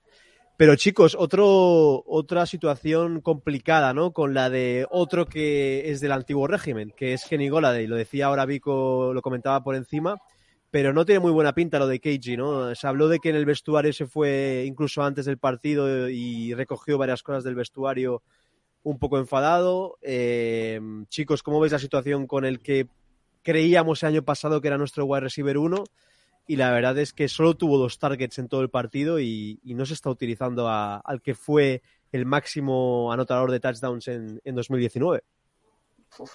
[0.60, 4.12] Pero chicos, otro, otra situación complicada, ¿no?
[4.12, 7.86] Con la de otro que es del antiguo régimen, que es Kenny Goladay.
[7.86, 10.20] Lo decía ahora Vico, lo comentaba por encima,
[10.70, 12.74] pero no tiene muy buena pinta lo de KG, ¿no?
[12.74, 16.98] Se habló de que en el vestuario se fue incluso antes del partido y recogió
[16.98, 18.22] varias cosas del vestuario
[18.82, 19.98] un poco enfadado.
[20.00, 22.86] Eh, chicos, ¿cómo veis la situación con el que
[23.42, 25.84] creíamos el año pasado que era nuestro wide receiver 1?
[26.50, 29.86] y la verdad es que solo tuvo dos targets en todo el partido y, no
[29.86, 31.80] se está utilizando al que fue
[32.10, 35.22] el máximo anotador de touchdowns en, en 2019.
[36.18, 36.32] Uf,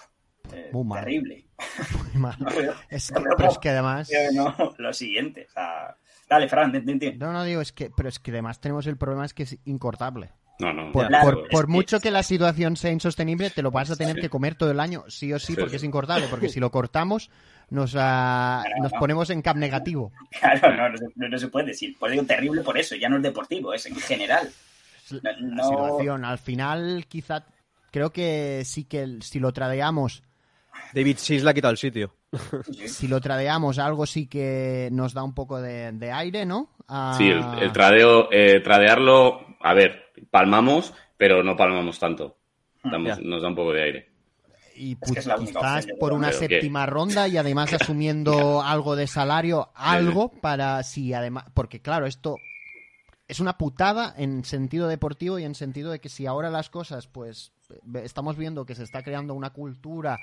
[0.52, 1.00] eh, Muy mal.
[1.04, 1.44] terrible.
[2.12, 2.36] Muy mal.
[2.38, 4.10] No veo- Es no que, veo- pero es que además...
[4.32, 5.46] No, lo siguiente.
[5.48, 5.96] O sea,
[6.28, 7.18] dale, Fran, ten.
[7.18, 9.56] No, no digo, es que, pero es que además tenemos el problema es que es
[9.64, 10.30] incortable.
[10.58, 10.90] No, no.
[10.90, 13.96] Por, Claro, por- por que- mucho que la situación sea insostenible, te lo vas a
[13.96, 14.22] tener Sí.
[14.22, 15.76] que comer todo el año, sí o sí, Sí, porque sí.
[15.76, 16.26] es incortable.
[16.30, 17.30] Porque si lo cortamos,
[17.68, 18.98] nos, ah, Claro, nos no.
[18.98, 20.12] ponemos en cap negativo.
[20.40, 21.94] Claro, no, no, se- no- no se puede decir.
[21.98, 24.48] Pues digo terrible por eso, ya no es deportivo, es en general.
[25.10, 27.44] No- La no- situación, al final, quizá,
[27.90, 30.22] creo que sí que si lo tradeamos,
[30.94, 32.14] David Sis le ha quitado el sitio.
[32.86, 36.70] si lo tradeamos, algo sí que nos da un poco de, de aire, ¿no?
[36.88, 42.38] Ah, Sí, el, el tradeo, eh, tradearlo, a ver, palmamos, pero no palmamos tanto.
[42.84, 43.22] Damos- Ya.
[43.22, 44.08] nos da un poco de aire.
[44.76, 49.70] y pues, es quizás por una pero séptima ronda y además asumiendo algo de salario,
[49.74, 52.36] algo para si además, porque claro, esto
[53.28, 57.08] es una putada en sentido deportivo y en sentido de que si ahora las cosas,
[57.08, 57.52] pues
[58.04, 60.16] estamos viendo que se está creando una cultura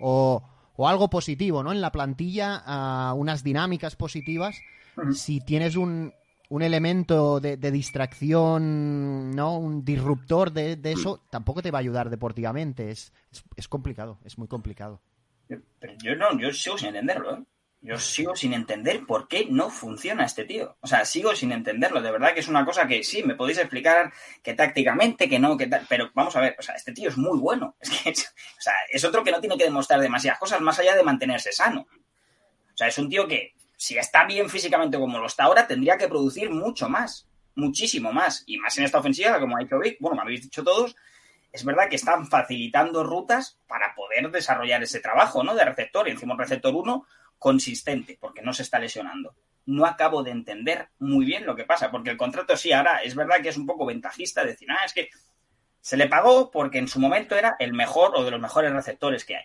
[0.00, 0.42] o
[0.78, 1.72] o algo positivo, ¿no?
[1.72, 4.62] En la plantilla, uh, unas dinámicas positivas.
[4.96, 5.12] Uh -huh.
[5.12, 6.14] Si tienes un,
[6.50, 9.58] un elemento de, de, distracción, ¿no?
[9.58, 12.92] Un disruptor de, de, eso, tampoco te va a ayudar deportivamente.
[12.92, 15.00] Es, es, es complicado, es muy complicado.
[15.48, 17.44] Pero yo no, yo sigo sin entenderlo, ¿eh?
[17.80, 20.76] Yo sigo sin entender por qué no funciona este tío.
[20.80, 22.02] O sea, sigo sin entenderlo.
[22.02, 24.12] De verdad que es una cosa que sí, me podéis explicar
[24.42, 25.86] que tácticamente, que no, que tal.
[25.88, 27.76] Pero vamos a ver, o sea, este tío es muy bueno.
[27.80, 30.96] Es que, o sea, es otro que no tiene que demostrar demasiadas cosas más allá
[30.96, 31.86] de mantenerse sano.
[31.92, 35.96] O sea, es un tío que, si está bien físicamente como lo está ahora, tendría
[35.96, 37.28] que producir mucho más.
[37.54, 38.42] Muchísimo más.
[38.46, 40.96] Y más en esta ofensiva, como ha dicho Vic, bueno, me habéis dicho todos,
[41.52, 45.54] es verdad que están facilitando rutas para poder desarrollar ese trabajo, ¿no?
[45.54, 46.08] De receptor.
[46.08, 47.06] Y encima un receptor 1
[47.38, 49.34] consistente, porque no se está lesionando.
[49.66, 53.14] No acabo de entender muy bien lo que pasa, porque el contrato sí, ahora es
[53.14, 55.10] verdad que es un poco ventajista decir, ah, es que
[55.80, 59.24] se le pagó porque en su momento era el mejor o de los mejores receptores
[59.24, 59.44] que hay.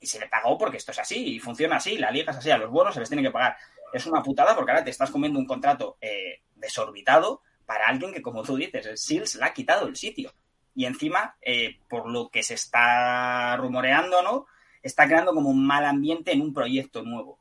[0.00, 2.50] Y se le pagó porque esto es así y funciona así, la liga es así,
[2.50, 3.56] a los buenos se les tiene que pagar.
[3.92, 8.22] Es una putada porque ahora te estás comiendo un contrato eh, desorbitado para alguien que,
[8.22, 10.32] como tú dices, el SEALS le ha quitado el sitio.
[10.74, 14.46] Y encima, eh, por lo que se está rumoreando, ¿no?
[14.84, 17.40] Está creando como un mal ambiente en un proyecto nuevo.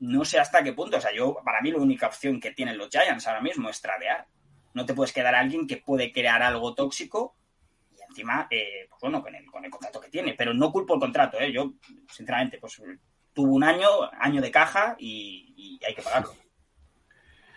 [0.00, 2.76] No sé hasta qué punto, o sea, yo, para mí la única opción que tienen
[2.76, 4.26] los Giants ahora mismo es tradear.
[4.74, 7.36] No te puedes quedar a alguien que puede crear algo tóxico
[7.96, 10.34] y encima, eh, pues bueno, con el, con el, contrato que tiene.
[10.34, 11.52] Pero no culpo el contrato, ¿eh?
[11.52, 11.74] Yo,
[12.10, 12.82] sinceramente, pues
[13.32, 16.34] tuvo un año, año de caja y, y hay que pagarlo.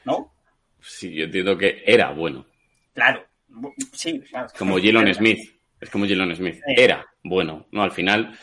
[0.05, 0.31] ¿No?
[0.79, 2.45] Sí, yo entiendo que era bueno.
[2.93, 3.25] Claro,
[3.93, 4.19] sí.
[4.21, 4.47] Claro.
[4.57, 5.59] Como Jalen Smith.
[5.81, 6.61] Es como Jalen Smith.
[6.67, 7.83] Era bueno, ¿no?
[7.83, 8.37] Al final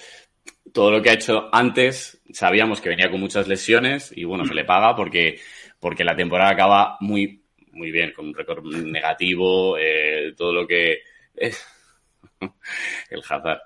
[0.73, 4.55] todo lo que ha hecho antes, sabíamos que venía con muchas lesiones y bueno, se
[4.55, 5.39] le paga porque,
[5.79, 11.01] porque la temporada acaba muy, muy bien, con un récord negativo, eh, todo lo que...
[11.37, 11.53] Eh,
[13.11, 13.61] el Hazard.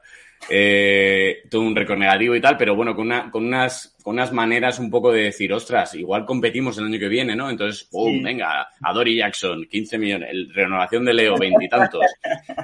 [0.51, 4.33] Eh, todo un récord negativo y tal, pero bueno, con, una, con, unas, con unas
[4.33, 7.51] maneras un poco de decir, ostras, igual competimos el año que viene, ¿no?
[7.51, 8.15] Entonces, ¡pum!
[8.15, 8.23] Sí.
[8.23, 12.05] Venga, a Dory Jackson, 15 millones, el, renovación de Leo, veintitantos,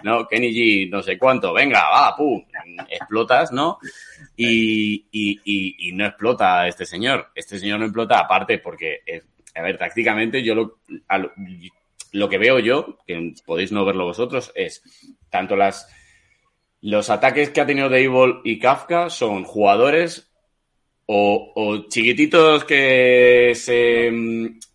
[0.03, 0.27] ¿no?
[0.27, 2.42] Kenny G, no sé cuánto, venga, va, ¡pum!
[2.88, 3.79] Explotas, ¿no?
[4.37, 7.29] Y, y, y, y, no explota este señor.
[7.35, 11.33] Este señor no explota aparte porque, es, a ver, tácticamente yo lo, a lo,
[12.12, 14.83] lo que veo yo, que podéis no verlo vosotros, es
[15.31, 15.88] tanto las
[16.85, 20.31] los ataques que ha tenido Dable y Kafka son jugadores
[21.07, 24.12] o, o, chiquititos que se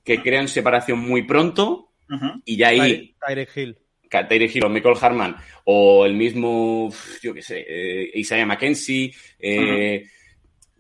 [0.04, 2.42] que crean separación muy pronto uh -huh.
[2.46, 3.16] y ya ahí
[3.56, 3.78] Hill
[4.10, 6.90] Tyreek Hill o Michael Harman o el mismo
[7.22, 10.10] yo qué sé eh, Isaiah McKenzie eh, uh -huh.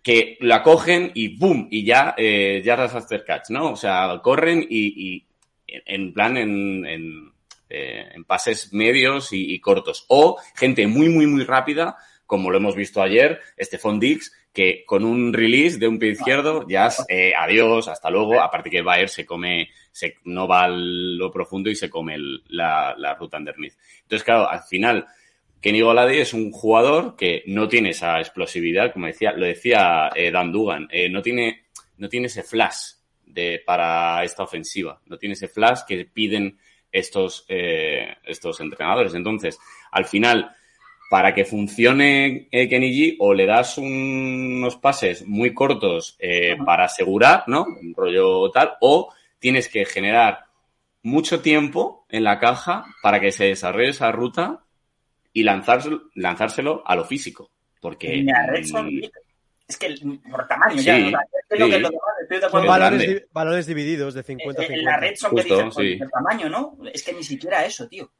[0.01, 4.65] que la cogen y boom y ya eh, ya after catch no o sea corren
[4.67, 5.25] y, y
[5.67, 7.29] en plan en, en
[7.71, 10.03] eh, en pases medios y, y, cortos.
[10.07, 15.05] O gente muy, muy, muy rápida, como lo hemos visto ayer, Stephon Dix, que con
[15.05, 18.41] un release de un pie izquierdo, ya eh, adiós, hasta luego.
[18.41, 22.43] Aparte que Bayer se come, se, no va a lo profundo y se come el,
[22.49, 23.73] la, la, ruta underneath.
[24.02, 25.06] Entonces, claro, al final,
[25.62, 30.32] Kenny Golady es un jugador que no tiene esa explosividad, como decía, lo decía eh,
[30.32, 31.65] Dan Dugan, eh, no tiene,
[31.97, 32.93] no tiene ese flash
[33.25, 36.58] de, para esta ofensiva, no tiene ese flash que piden
[36.91, 39.13] estos, eh, estos entrenadores.
[39.13, 39.60] Entonces,
[39.91, 40.56] al final,
[41.10, 46.56] para que funcione eh, Kenny G, o le das un, unos pases muy cortos eh,
[46.65, 47.65] para asegurar, ¿no?
[47.65, 50.45] Un rollo tal, o tienes que generar
[51.02, 54.63] mucho tiempo en la caja para que se desarrolle esa ruta
[55.34, 57.52] y lanzárselo, lanzárselo a lo físico.
[57.82, 58.25] Porque.
[59.67, 59.95] Es que
[60.32, 61.10] por tamaño sí, ya, ¿no?
[61.49, 61.71] es lo sí.
[61.71, 61.89] que lo
[62.21, 62.67] estoy de acuerdo.
[62.67, 64.80] Valores, valores, divididos de 50 a 50.
[64.80, 65.99] En la red son Justo, que dicen, sí.
[66.02, 66.78] el tamaño, ¿no?
[66.91, 68.12] Es que ni siquiera eso, tío.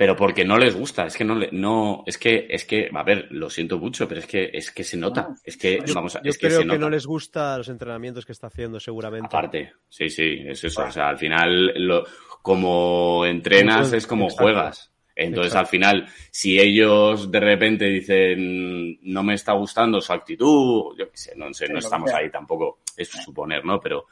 [0.00, 3.02] Pero porque no les gusta, es que no, le, no, es que, es que, a
[3.02, 5.92] ver, lo siento mucho, pero es que, es que se nota, no, es que, yo,
[5.92, 6.78] vamos, yo es que creo se que nota.
[6.78, 9.26] no les gusta los entrenamientos que está haciendo, seguramente.
[9.26, 12.06] Aparte, sí, sí, es eso, o sea, al final, lo,
[12.40, 14.42] como entrenas es como Exacto.
[14.42, 14.90] juegas.
[15.14, 15.66] Entonces, Exacto.
[15.66, 21.16] al final, si ellos de repente dicen no me está gustando su actitud, yo qué
[21.18, 23.78] sé, no sé, no estamos ahí tampoco, es suponer, ¿no?
[23.78, 24.06] Pero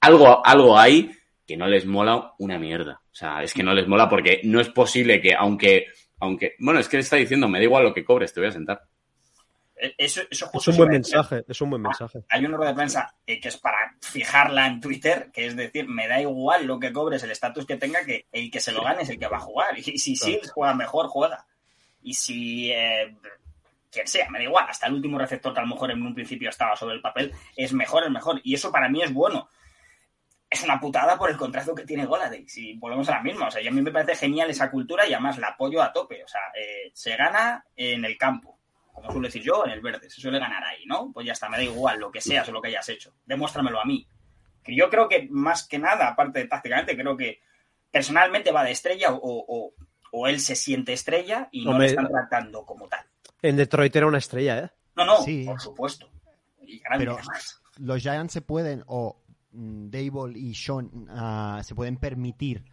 [0.00, 1.12] algo, algo hay
[1.48, 3.00] que no les mola una mierda.
[3.10, 5.86] O sea, es que no les mola porque no es posible que, aunque,
[6.20, 8.50] aunque, bueno, es que le está diciendo, me da igual lo que cobres, te voy
[8.50, 8.82] a sentar.
[9.96, 12.24] Eso, eso es un buen mensaje, es un buen mensaje.
[12.28, 15.88] Hay una rueda de prensa eh, que es para fijarla en Twitter, que es decir,
[15.88, 18.82] me da igual lo que cobres, el estatus que tenga, que el que se lo
[18.82, 19.78] gane es el que va a jugar.
[19.78, 20.40] Y si claro.
[20.42, 21.46] sí juega mejor, juega.
[22.02, 23.16] Y si eh,
[23.90, 26.14] quien sea, me da igual, hasta el último receptor que a lo mejor en un
[26.14, 28.38] principio estaba sobre el papel, es mejor, es mejor.
[28.44, 29.48] Y eso para mí es bueno.
[30.50, 32.48] Es una putada por el contrato que tiene Goladay.
[32.48, 33.48] Si volvemos a la misma.
[33.48, 35.92] O sea, y a mí me parece genial esa cultura y además la apoyo a
[35.92, 36.24] tope.
[36.24, 38.54] O sea, eh, se gana en el campo
[38.92, 41.12] como suelo decir yo, en el verde, se suele ganar ahí, ¿no?
[41.12, 43.80] Pues ya está, me da igual lo que seas o lo que hayas hecho, demuéstramelo
[43.80, 44.04] a mí.
[44.64, 47.38] Que yo creo que más que nada, aparte de tácticamente, creo que
[47.92, 49.72] personalmente va de estrella o, o,
[50.10, 53.04] o él se siente estrella y no Hombre, le están tratando como tal.
[53.40, 54.70] En Detroit era una estrella, ¿eh?
[54.96, 55.44] No, no, Sí.
[55.46, 56.10] por supuesto.
[56.66, 57.62] Y grande Pero- además.
[57.78, 59.22] Los Giants se pueden, o
[59.58, 62.64] Dable y Sean ah, se pueden permitir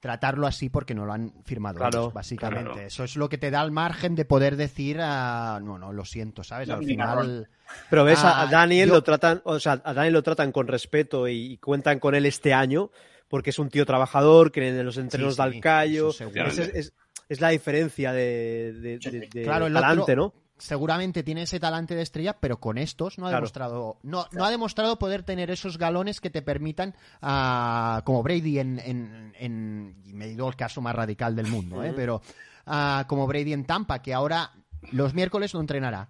[0.00, 2.72] tratarlo así porque no lo han firmado Claro, ellos, básicamente.
[2.72, 2.80] claro.
[2.86, 6.04] Eso es lo que te da el margen de poder decir, ah, no, no, lo
[6.04, 6.68] siento, ¿sabes?
[6.70, 7.48] Al final...
[7.88, 10.50] Pero ves, a- Ah, a Daniel yo- lo tratan, o sea, a Daniel lo tratan
[10.50, 12.90] con respeto y, cuentan con él este año
[13.28, 16.10] porque es un tío trabajador, que en los entrenos Sí, da sí, el callo.
[16.10, 16.92] Es, es-
[17.28, 20.34] es la diferencia de, de, Sí, de- de Claro, el otro- ¿no?
[20.62, 23.42] Seguramente tiene ese talante de estrella, pero con estos no ha Claro.
[23.42, 28.58] demostrado no, no ha demostrado poder tener esos galones que te permitan, ah, como Brady
[28.60, 31.92] en, en, en- y me he ido al caso más radical del mundo, ¿eh?
[31.94, 32.22] Pero
[32.66, 34.52] ah, como Brady en Tampa, que ahora
[34.92, 36.08] los miércoles no entrenará.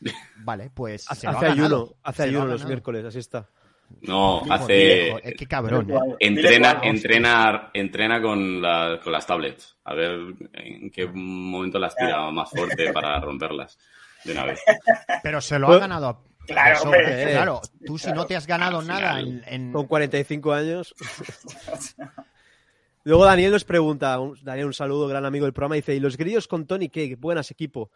[0.36, 3.18] Vale, pues Hace, se lo hace ayuno, hace se lo ha ayuno los miércoles, así
[3.18, 3.48] está.
[4.02, 4.72] No, hace.
[5.04, 5.98] viejo, eh, qué cabrón, ¿eh?
[6.20, 9.76] Entrena, entrena, entrena con, la- con las tablets.
[9.84, 10.18] A ver
[10.54, 13.78] en qué momento las tira más fuerte para romperlas
[14.24, 14.60] de una vez.
[15.22, 16.06] Pero se lo Pues- ha ganado.
[16.08, 16.98] a- Claro, sobra.
[17.00, 17.30] hombre.
[17.32, 20.94] Claro, tú si no te has ganado nada en, en- Con 45 años.
[23.04, 26.16] Luego Daniel nos pregunta, un- Daniel, un saludo, gran amigo del programa, dice, ¿y los
[26.16, 27.16] grillos con Tony qué?
[27.16, 27.90] Buenas equipo.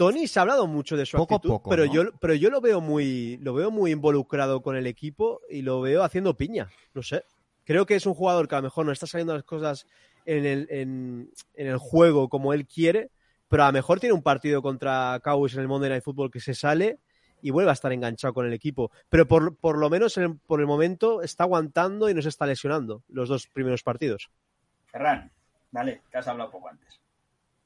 [0.00, 1.92] Tony se ha hablado mucho de su Poco a actitud, poco, pero ¿no?
[1.92, 5.82] yo pero yo lo veo muy lo veo muy involucrado con el equipo y lo
[5.82, 7.22] veo haciendo piña, no sé.
[7.64, 9.86] Creo que es un jugador que a lo mejor no está saliendo las cosas
[10.24, 13.10] en el, en, en el juego como él quiere,
[13.46, 16.40] pero a lo mejor tiene un partido contra Cowboys en el Monday Night Football que
[16.40, 16.98] se sale
[17.42, 18.90] y vuelve a estar enganchado con el equipo.
[19.10, 22.30] Pero por, por lo menos en el- por el momento está aguantando y no se
[22.30, 24.30] está lesionando los dos primeros partidos.
[24.86, 25.30] Ferran,
[25.70, 26.98] dale, que has hablado poco antes.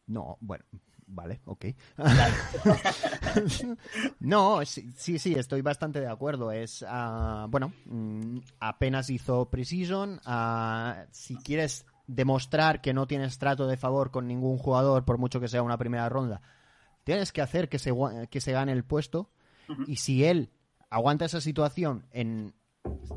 [0.09, 0.64] No, bueno,
[1.07, 1.67] vale, ok.
[4.21, 6.51] no, sí, sí, estoy bastante de acuerdo.
[6.53, 10.21] Es, ah, bueno, mm, apenas hizo Precision.
[10.25, 15.40] ah, si quieres demostrar que no tienes trato de favor con ningún jugador, por mucho
[15.40, 16.43] que sea una primera ronda,
[17.05, 17.93] tienes que hacer que se,
[18.31, 19.31] que se gane el puesto.
[19.87, 20.51] Y si él
[20.90, 22.55] aguanta esa situación en,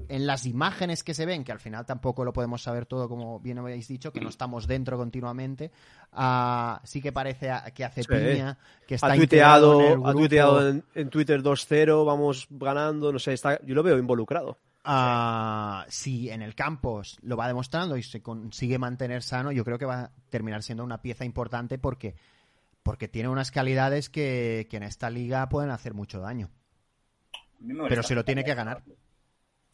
[0.09, 3.39] en las imágenes que se ven, que al final tampoco lo podemos saber todo, como
[3.39, 5.71] bien habéis dicho, que no estamos dentro continuamente,
[6.13, 8.09] ah, sí que parece a- que hace Sí.
[8.09, 12.47] piña, que está Ha integrado en el tuiteado, ha tuiteado en, en Twitter 2-0, vamos
[12.49, 14.57] ganando, no sé, está, yo lo veo involucrado.
[14.89, 19.77] Ah, si en el campo lo va demostrando y se consigue mantener sano, yo creo
[19.77, 22.15] que va a terminar siendo una pieza importante porque,
[22.83, 26.49] porque tiene unas calidades que, que en esta liga pueden hacer mucho daño.
[27.89, 28.83] Pero se lo tiene que ganar.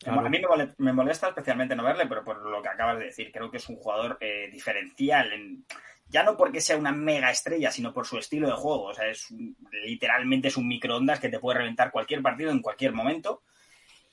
[0.08, 3.06] A mí me mole- me molesta especialmente no verle, pero por lo que acabas de
[3.06, 5.32] decir, creo que es un jugador eh, diferencial.
[5.34, 5.66] En,
[6.08, 8.84] ya no porque sea una mega estrella, sino por su estilo de juego.
[8.86, 12.62] O sea, es un- literalmente es un microondas que te puede reventar cualquier partido en
[12.62, 13.42] cualquier momento.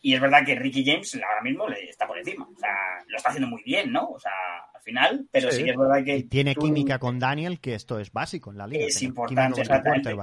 [0.02, 2.48] Y es verdad que Ricky James ahora mismo le está por encima.
[2.48, 2.70] O sea,
[3.06, 4.08] lo está haciendo muy bien, ¿no?
[4.08, 4.32] O sea,
[4.72, 5.64] al final, pero sí, Sí.
[5.64, 6.16] que es verdad que.
[6.16, 8.86] Y tiene tú- química con Daniel, que esto es básico en la liga.
[8.86, 10.16] Es importante, exactamente.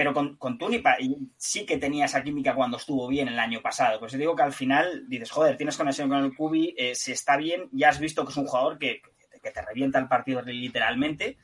[0.00, 0.96] Pero con, con Tunipa
[1.36, 4.00] sí que tenía esa química cuando estuvo bien el año pasado.
[4.00, 7.36] Pues digo que al final dices, joder, tienes conexión con el Cubi, eh, si está
[7.36, 9.02] bien, ya has visto que es un jugador que,
[9.42, 11.36] que te revienta el partido literalmente.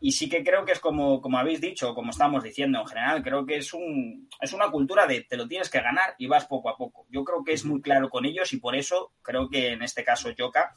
[0.00, 3.22] Y sí que creo que es como, como habéis dicho, como estamos diciendo en general,
[3.22, 6.44] creo que es, un, es una cultura de te lo tienes que ganar y vas
[6.44, 7.06] poco a poco.
[7.08, 10.04] Yo creo que es muy claro con ellos y por eso creo que en este
[10.04, 10.74] caso Joka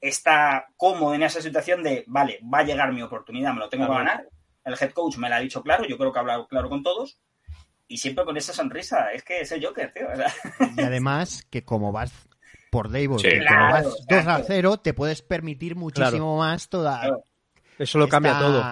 [0.00, 3.86] está cómodo en esa situación de, vale, va a llegar mi oportunidad, me lo tengo
[3.86, 4.26] que ganar.
[4.64, 6.82] El head coach me lo ha dicho claro, yo creo que ha hablado claro con
[6.82, 7.18] todos.
[7.88, 10.06] Y siempre con esa sonrisa, es que es el Joker, tío.
[10.76, 12.12] Y además, que como vas
[12.70, 13.28] por Dable, Sí.
[13.36, 14.44] como Claro, vas 2 a exacto.
[14.48, 17.24] 0, te puedes permitir muchísimo más toda Claro.
[17.78, 18.64] Eso lo cambia todo.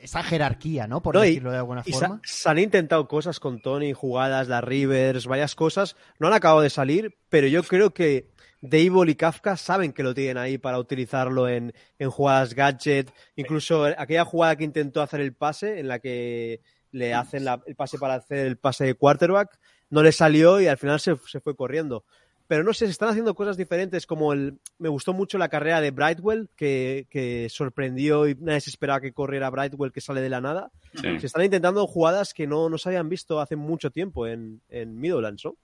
[0.00, 1.00] Esa jerarquía, ¿no?
[1.02, 2.20] Por No, decirlo de alguna Y se, forma.
[2.24, 5.96] se han intentado cosas con Tony, jugadas, las Rivers, varias cosas.
[6.18, 8.30] No han acabado de salir, pero yo creo que
[8.62, 13.12] Dable y Kafka saben que lo tienen ahí para utilizarlo en, en jugadas gadget.
[13.36, 16.60] Incluso aquella jugada que intentó hacer el pase, en la que
[16.92, 19.58] le hacen la- el pase para hacer el pase de quarterback,
[19.90, 22.04] no le salió y al final se, se fue corriendo.
[22.46, 24.58] Pero no sé, se están haciendo cosas diferentes, como el.
[24.78, 29.12] Me gustó mucho la carrera de Brightwell, que, que sorprendió y nadie se esperaba que
[29.12, 30.70] corriera Brightwell, que sale de la nada.
[30.94, 31.18] Sí.
[31.18, 35.00] Se están intentando jugadas que no, no se habían visto hace mucho tiempo en, en
[35.00, 35.56] Midlands, ¿no?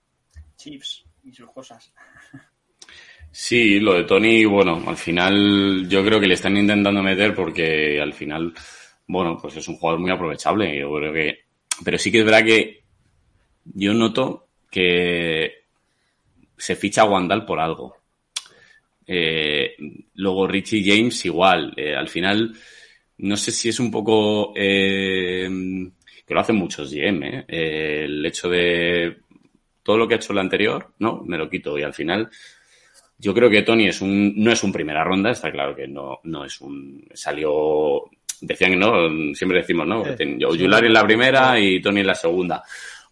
[0.57, 1.93] Chiefs y sus cosas.
[3.31, 8.01] Sí, lo de Tony, bueno, al final yo creo que le están intentando meter porque
[8.01, 8.53] al final,
[9.07, 10.77] bueno, pues es un jugador muy aprovechable.
[10.77, 11.39] Yo creo que,
[11.83, 12.83] pero sí que es verdad que
[13.65, 15.63] yo noto que
[16.57, 17.95] se ficha a Wandal por algo.
[19.05, 19.75] Eh,
[20.15, 21.73] luego Richie James igual.
[21.77, 22.53] Eh, al final,
[23.19, 25.49] no sé si es un poco eh,
[26.25, 27.45] que lo hacen muchos GM, ¿eh?
[27.47, 29.17] El hecho de
[29.83, 32.29] todo lo que ha hecho el anterior, no, me lo quito y al final
[33.19, 36.19] yo creo que Tony es un, no es un primera ronda, está claro que no,
[36.23, 38.05] no es un, salió,
[38.39, 39.09] decían, ¿no?
[39.35, 40.03] Siempre decimos, ¿no?
[40.37, 42.63] Yo, Yulari en la primera y Tony en la segunda.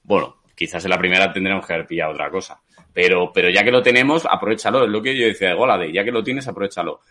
[0.03, 2.61] Bueno, quizás en la primera tendremos que haber pillado otra cosa.
[2.93, 4.85] Pero, pero ya que lo tenemos, aprovechalo.
[4.85, 5.91] Es lo que yo decía de Golade.
[5.91, 7.01] Ya que lo tienes, aprovechalo.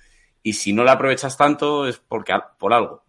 [0.42, 3.04] Y si no lo aprovechas tanto, es porque por algo.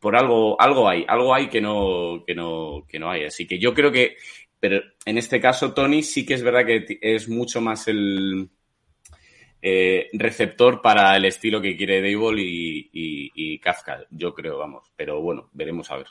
[0.00, 3.24] Por algo, algo hay, algo hay que no, que no, que no hay.
[3.24, 4.16] Así que yo creo que,
[4.58, 8.48] pero en este caso, Tony sí que es verdad que es mucho más el,
[9.66, 14.92] eh, receptor para el estilo que quiere Dable y, y, Kafka, yo creo, vamos.
[14.94, 16.06] Pero bueno, veremos a ver.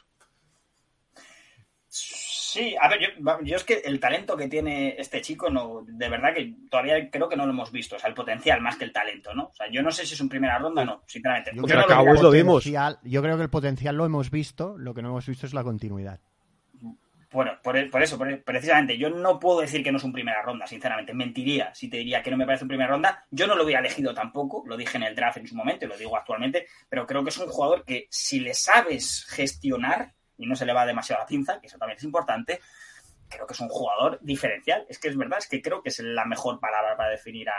[1.87, 6.33] Sí, a ver, yo, es que el talento que tiene este chico, no, de verdad
[6.33, 7.95] que todavía creo que no lo hemos visto.
[7.95, 9.43] O sea, el potencial más que el talento, ¿no?
[9.49, 11.51] O sea, yo no sé si es un primera ronda o no, sinceramente.
[11.53, 12.63] Yo creo, que lo vimos.
[12.65, 15.63] yo creo que el potencial lo hemos visto, lo que no hemos visto es la
[15.63, 16.19] continuidad.
[17.33, 21.15] Bueno, por, eso, precisamente, yo no puedo decir que no es un primera ronda, sinceramente.
[21.15, 23.25] Mentiría si te diría que no me parece un primera ronda.
[23.31, 25.87] Yo no lo hubiera elegido tampoco, lo dije en el draft en su momento y
[25.87, 30.45] lo digo actualmente, pero creo que es un jugador que si le sabes gestionar y
[30.45, 32.59] no se le va demasiado la pinza, que eso también es importante,
[33.27, 34.85] creo que es un jugador diferencial.
[34.87, 37.55] Es que es verdad, es que creo que es la mejor palabra para definir a,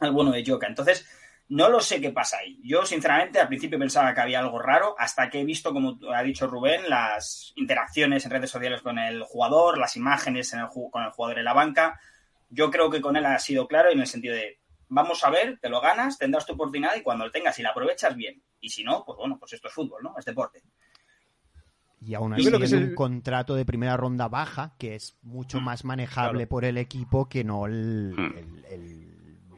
[0.00, 0.66] al bueno de Joka.
[0.66, 1.06] Entonces,
[1.50, 2.60] no lo sé qué pasa ahí.
[2.62, 6.22] Yo, sinceramente, al principio pensaba que había algo raro, hasta que he visto, como ha
[6.22, 11.02] dicho Rubén, las interacciones en redes sociales con el jugador, las imágenes en el, con
[11.02, 12.00] el jugador en la banca.
[12.50, 15.58] Yo creo que con él ha sido claro en el sentido de, vamos a ver,
[15.60, 18.40] te lo ganas, tendrás tu oportunidad y cuando lo tengas y la aprovechas, bien.
[18.60, 20.14] Y si no, pues bueno, pues esto es fútbol, ¿no?
[20.16, 20.62] Es deporte.
[22.00, 25.84] Y aún así es un contrato de primera ronda baja, que es mucho mm, más
[25.84, 29.54] manejable por el equipo que no el, mm.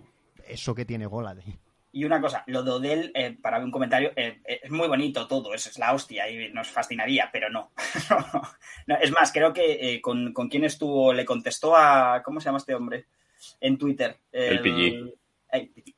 [0.48, 1.60] eso que tiene Golade.
[1.94, 5.26] Y una cosa, lo de Odell, eh, para un comentario, eh, eh, es muy bonito
[5.26, 7.72] todo, eso es la hostia y nos fascinaría, pero no.
[9.00, 12.74] es más, creo que con, con quién estuvo, le contestó a, ¿cómo se llama este
[12.74, 13.06] hombre?
[13.60, 14.16] En Twitter.
[14.32, 15.91] El, PG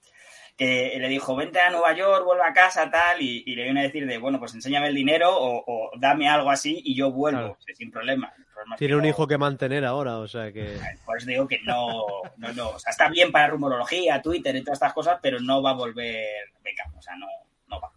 [0.57, 3.85] que le dijo, vente a Nueva York, vuelve a casa, tal, y, le viene a
[3.85, 7.91] decir de, bueno, pues enséñame el dinero o, dame algo así y yo vuelvo, sin
[7.91, 8.33] problema.
[8.79, 10.79] Tiene un hijo que mantener ahora, o sea que...
[11.05, 12.05] Pues digo que no,
[12.37, 15.61] no, no, o sea, está bien para rumorología, Twitter y todas estas cosas, pero no
[15.61, 17.27] va a volver venga, o sea, no,
[17.69, 17.91] no va.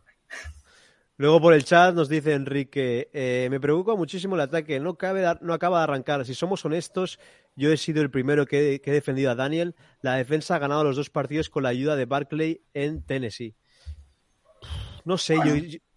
[1.19, 5.25] Luego por el chat nos dice Enrique, eh, me preocupa muchísimo el ataque, no, cabe,
[5.41, 6.25] no acaba de arrancar.
[6.25, 7.19] Si somos honestos,
[7.57, 9.75] yo he sido el primero que, he defendido a Daniel.
[10.01, 13.55] La defensa ha ganado los dos partidos con la ayuda de Barclay en Tennessee.
[15.03, 15.53] No sé, yo,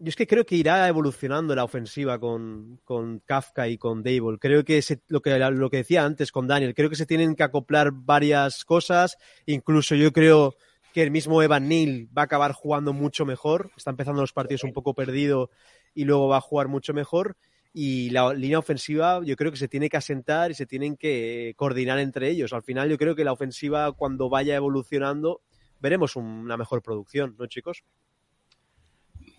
[0.06, 2.80] es que creo que irá evolucionando la ofensiva con,
[3.26, 4.38] Kafka y con Dable.
[4.38, 7.42] Creo que, lo que lo que decía antes con Daniel, creo que se tienen que
[7.42, 9.18] acoplar varias cosas.
[9.46, 10.54] Incluso yo creo
[10.94, 13.70] que el mismo Evan Neal va a acabar jugando mucho mejor.
[13.76, 15.50] Está empezando los partidos un poco perdido
[15.92, 17.36] y luego va a jugar mucho mejor.
[17.72, 21.54] Y la línea ofensiva yo creo que se tiene que asentar y se tienen que
[21.56, 22.52] coordinar entre ellos.
[22.52, 25.42] Al final yo creo que la ofensiva cuando vaya evolucionando
[25.78, 27.84] veremos una mejor producción, ¿no chicos?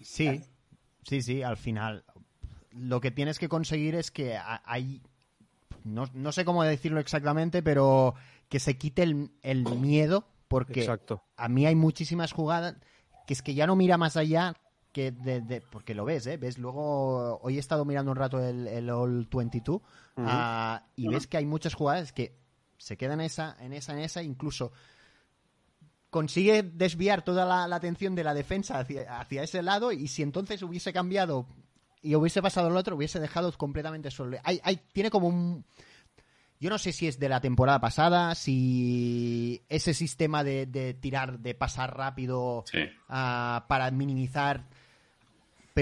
[0.02, 0.42] Sí,
[1.04, 2.06] sí, sí, al final.
[2.72, 5.02] Lo que tienes que conseguir es que hay,
[5.84, 8.16] no, no sé cómo decirlo exactamente, pero
[8.50, 10.86] que se quite el, el miedo porque
[11.38, 12.76] a mí hay muchísimas jugadas
[13.26, 14.56] que es que ya no mira más allá
[14.92, 16.38] que de, porque lo ves, ¿eh?
[16.38, 19.82] Ves luego, hoy he estado mirando un rato el, el All 22
[20.18, 22.38] ah, y ves que hay muchas jugadas que
[22.78, 24.72] se quedan en esa, en esa, en esa, incluso
[26.10, 30.62] consigue desviar toda la, atención de la defensa hacia, hacia, ese lado y si entonces
[30.62, 31.48] hubiese cambiado
[32.02, 34.38] y hubiese pasado al otro, hubiese dejado completamente solo.
[34.44, 35.66] Hay, hay, tiene como un
[36.62, 41.56] yo no sé si es de la temporada pasada, si ese sistema de, tirar, de
[41.56, 42.64] pasar rápido
[43.10, 44.68] ah, para minimizar,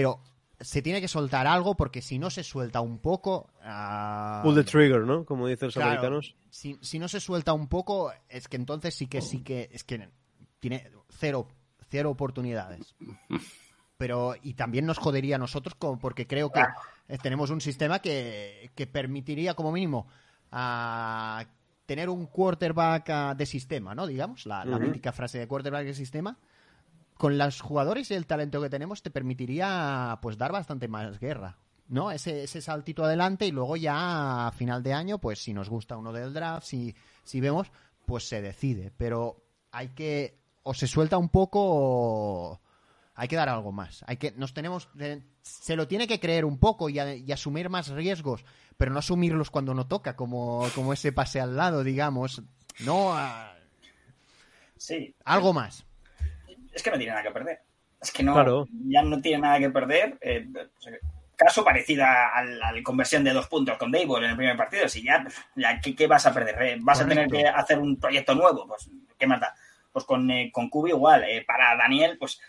[0.00, 0.18] pero
[0.58, 3.50] se tiene que soltar algo porque si no se suelta un poco...
[3.62, 5.26] Uh, Pull the trigger, ¿no?
[5.26, 6.34] Como dicen los americanos.
[6.48, 9.68] Si, si, no se suelta un poco, es que entonces sí que sí que...
[9.72, 10.08] Es que
[10.58, 11.48] tiene cero,
[11.90, 12.94] cero oportunidades.
[13.98, 16.62] Pero, y también nos jodería a nosotros porque creo que
[17.22, 20.08] tenemos un sistema que, que permitiría como mínimo
[20.50, 21.44] a
[21.84, 24.06] tener un quarterback ah, de sistema, ¿no?
[24.06, 26.38] Digamos, la, mítica frase de quarterback de sistema.
[27.20, 31.58] Con los jugadores y el talento que tenemos te permitiría pues dar bastante más guerra,
[31.88, 32.10] ¿no?
[32.10, 35.98] Ese, ese saltito adelante y luego ya a final de año, pues si nos gusta
[35.98, 37.70] uno del draft, si, si vemos,
[38.06, 38.90] pues se decide.
[38.96, 42.60] Pero hay que, o se suelta un poco o
[43.14, 44.02] hay que dar algo más.
[44.06, 44.88] Hay que, nos tenemos,
[45.42, 48.46] se lo tiene que creer un poco y, y asumir más riesgos
[48.80, 52.40] pero no asumirlos cuando no toca, como, como ese pase al lado, digamos.
[52.78, 53.14] No.
[54.78, 55.14] Sí.
[55.26, 55.84] Algo más.
[56.80, 57.60] Es que no tiene nada que perder.
[58.00, 58.66] Es que no.
[58.88, 60.16] Ya no tiene nada que perder.
[60.22, 60.46] Eh,
[61.36, 64.88] caso parecido a, la conversión de dos puntos con Dable en el primer partido.
[64.88, 66.62] Si ya, ya ¿qué, qué vas a perder?
[66.62, 68.66] Eh, ¿Vas a tener que hacer un proyecto nuevo?
[68.66, 69.54] Pues, ¿qué más da?
[69.92, 71.24] Pues con, eh, con Kubi igual.
[71.24, 72.40] eh, para Daniel, pues,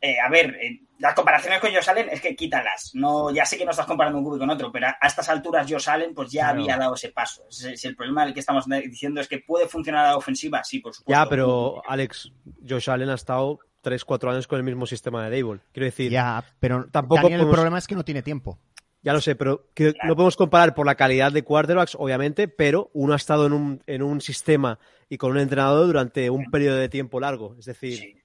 [0.00, 2.90] eh, a ver, eh, las comparaciones con Josh Allen es que quítalas.
[2.94, 5.28] No, ya sé que no estás comparando un Kubi con otro, pero a, a estas
[5.28, 6.60] alturas Josh Allen pues ya Claro.
[6.62, 7.42] había dado ese paso.
[7.50, 10.80] Si, si el problema del que estamos diciendo es que puede funcionar la ofensiva, sí,
[10.80, 11.22] por supuesto.
[11.22, 12.32] Ya, pero Alex,
[12.68, 15.60] Josh Allen ha estado 3-4 años con el mismo sistema de Dable.
[15.72, 18.58] Quiero decir, ya, Ya, pero Tampoco Daniel, el problema es que no tiene tiempo.
[19.02, 23.14] lo sé, pero que no podemos comparar por la calidad de quarterbacks, obviamente, pero uno
[23.14, 24.78] ha estado en un, en un sistema
[25.08, 27.56] y con un entrenador durante un periodo de tiempo largo.
[27.58, 28.16] Es decir, Sí.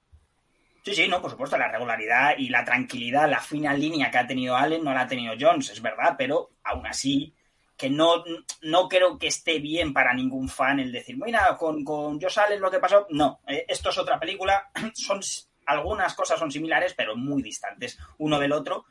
[0.85, 4.27] Sí, sí, no, por supuesto, la regularidad y la tranquilidad, la fina línea que ha
[4.27, 7.33] tenido Allen no la ha tenido Jones, es verdad, pero aún así,
[7.75, 8.23] que no,
[8.61, 12.61] no creo que esté bien para ningún fan el decir, mira, con, con Josh Allen
[12.61, 15.21] lo que pasó, no, eh, esto es otra película, son
[15.65, 18.85] algunas cosas son similares, pero muy distantes uno del otro,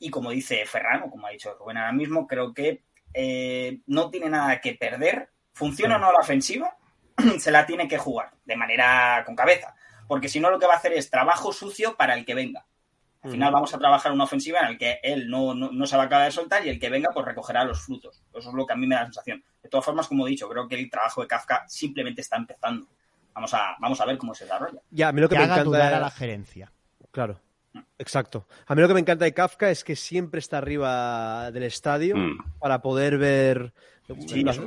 [0.00, 2.82] y como dice Ferran, o como ha dicho Rubén ahora mismo, creo que
[3.14, 6.76] eh, no tiene nada que perder, funciona o no la ofensiva,
[7.38, 9.76] se la tiene que jugar de manera con cabeza
[10.08, 12.66] porque si no lo que va a hacer es trabajo sucio para el que venga.
[13.22, 15.96] Al final vamos a trabajar una ofensiva en la que él no, no, no se
[15.96, 18.22] va a acabar de soltar y el que venga pues recogerá los frutos.
[18.32, 19.42] Eso es lo que a mí me da la sensación.
[19.62, 22.86] De todas formas, como he dicho, creo que el trabajo de Kafka simplemente está empezando.
[23.34, 24.80] Vamos a, vamos a ver cómo se desarrolla.
[24.90, 25.70] ya, a mí lo que, Que me haga encanta...
[25.70, 26.72] dudar a la gerencia.
[27.10, 27.40] Claro,
[27.98, 28.46] exacto.
[28.66, 32.16] A mí lo que me encanta de Kafka es que siempre está arriba del estadio
[32.16, 32.38] Mm.
[32.60, 33.72] para poder ver...
[34.28, 34.60] Sí, las-.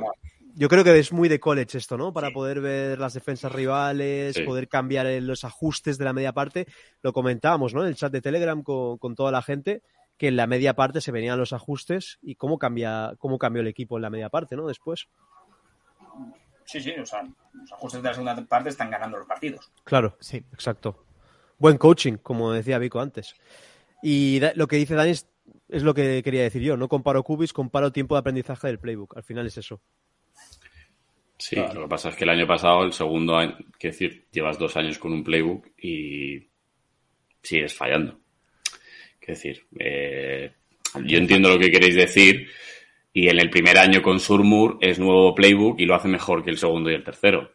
[0.54, 2.12] Yo creo que es muy de college esto, ¿no?
[2.12, 2.34] Para Sí.
[2.34, 4.42] poder ver las defensas rivales, Sí.
[4.42, 6.66] poder cambiar el- los ajustes de la media parte.
[7.02, 7.82] Lo comentábamos, ¿no?
[7.82, 9.82] En el chat de Telegram con, con toda la gente,
[10.18, 13.68] que en la media parte se venían los ajustes y cómo cambia, cómo cambió el
[13.68, 14.66] equipo en la media parte, ¿no?
[14.66, 15.08] Después.
[16.64, 17.22] Sí, sí, o sea,
[17.52, 19.70] los ajustes de la segunda parte están ganando los partidos.
[19.84, 20.38] Claro, Sí.
[20.52, 21.04] exacto.
[21.58, 23.34] Buen coaching, como decía Vico antes.
[24.02, 25.28] Y lo que dice Dani es,
[25.68, 26.76] es lo que quería decir yo.
[26.76, 29.16] No comparo cubis, comparo tiempo de aprendizaje del playbook.
[29.16, 29.80] Al final es eso.
[31.42, 34.58] Sí, lo que pasa es que el año pasado, el segundo año, quiero decir, llevas
[34.58, 36.48] dos años con un playbook y
[37.42, 38.18] sigues fallando.
[39.18, 40.52] Quiero decir, eh,
[41.04, 42.48] yo entiendo lo que queréis decir
[43.12, 46.50] y en el primer año con Surmur es nuevo playbook y lo hace mejor que
[46.50, 47.52] el segundo y el tercero.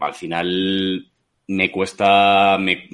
[0.00, 1.10] Al final
[1.46, 2.88] me cuesta me,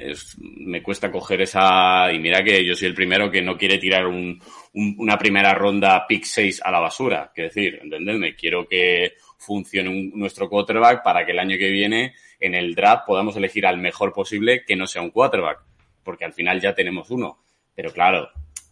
[0.00, 3.78] es- me cuesta coger esa y mira que yo soy el primero que no quiere
[3.78, 4.40] tirar un,
[4.74, 9.88] un- una primera ronda pick 6 a la basura, quiero decir, entendedme, quiero que funcione
[9.88, 13.78] un- nuestro quarterback para que el año que viene en el draft podamos elegir al
[13.78, 15.60] mejor posible que no sea un quarterback,
[16.02, 17.38] porque al final ya tenemos uno.
[17.74, 18.28] Pero claro,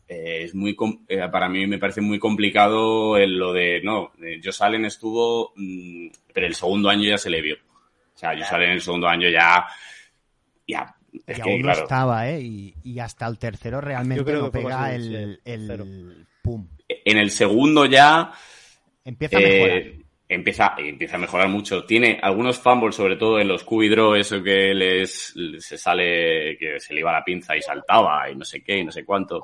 [0.09, 0.77] eh, es muy
[1.09, 5.53] eh, para mí me parece muy complicado el- lo de no, eh, Josh Allen estuvo,
[5.57, 7.57] mm, pero el segundo año ya se le vio.
[8.15, 9.67] O sea, Josh Allen en el segundo año ya,
[10.67, 10.95] ya,
[11.27, 12.41] es y que aún no claro, estaba, ¿eh?
[12.41, 16.67] Y, y hasta el tercero realmente creo no pega el, el pum.
[16.89, 18.33] en el segundo ya
[19.05, 19.79] Empieza a mejorar.
[19.79, 21.85] Eh, empieza, empieza a mejorar mucho.
[21.85, 26.81] Tiene algunos fumbles, sobre todo en los QB draw, eso que les, se sale, que
[26.81, 29.43] se le iba la pinza y saltaba y no sé qué y no sé cuánto.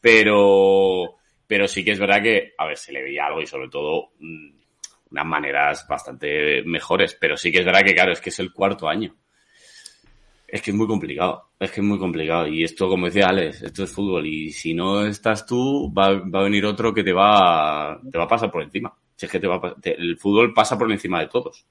[0.00, 1.16] Pero,
[1.46, 4.10] pero sí que es verdad que, a ver, se le veía algo y sobre todo
[4.18, 4.50] mm,
[5.10, 7.16] unas maneras bastante mejores.
[7.20, 9.14] Pero sí que es verdad que, claro, es que es el cuarto año.
[10.46, 12.46] Es que es muy complicado, es que es muy complicado.
[12.46, 14.26] Y esto, como decía Alex, esto es fútbol.
[14.26, 18.24] Y si no estás tú, va, va a venir otro que te va, te va
[18.24, 18.94] a pasar por encima.
[19.16, 21.64] Si es que te va a pa- te- el fútbol pasa por encima de todos.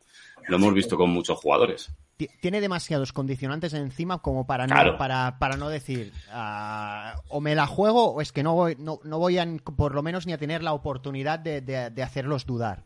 [0.48, 1.92] Lo hemos visto con muchos jugadores.
[2.18, 4.98] Ti- Tiene demasiados condicionantes encima como para no, Claro.
[4.98, 9.00] para, para no decir ah, o me la juego o es que no voy, no,
[9.04, 12.46] no voy a, por lo menos ni a tener la oportunidad de, de- de hacerlos
[12.46, 12.86] dudar.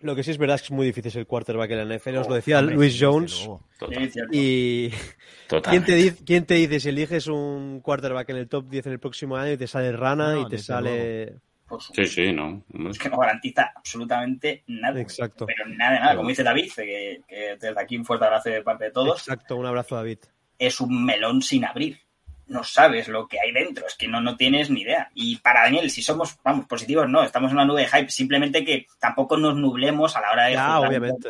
[0.00, 2.18] Lo que sí es verdad es que es muy difícil ser quarterback en la NFL.
[2.18, 3.48] Os lo decía Hombre, Luis Jones.
[3.78, 4.10] Total.
[4.32, 4.90] Y
[5.48, 5.70] total.
[5.72, 8.92] ¿quién te, dice, ¿quién te dice si eliges un quarterback en el top 10 en
[8.92, 11.38] el próximo año y te sale Rana No, y te sale...
[11.68, 11.82] Por.
[11.82, 12.64] Sí, sí, no.
[12.90, 15.00] Es que no garantiza absolutamente nada.
[15.00, 15.46] Exacto.
[15.46, 16.16] Pero nada, nada.
[16.16, 19.18] Como dice David, que, que desde aquí un fuerte abrazo de parte de todos.
[19.20, 20.18] Exacto, un abrazo David.
[20.58, 22.00] es un melón sin abrir.
[22.46, 25.10] No sabes lo que hay dentro, es que no, no tienes ni idea.
[25.14, 28.64] Y para Daniel, si somos, vamos, positivos, no, estamos en una nube de hype, simplemente
[28.64, 31.28] que tampoco nos nublemos a la hora de un obviamente.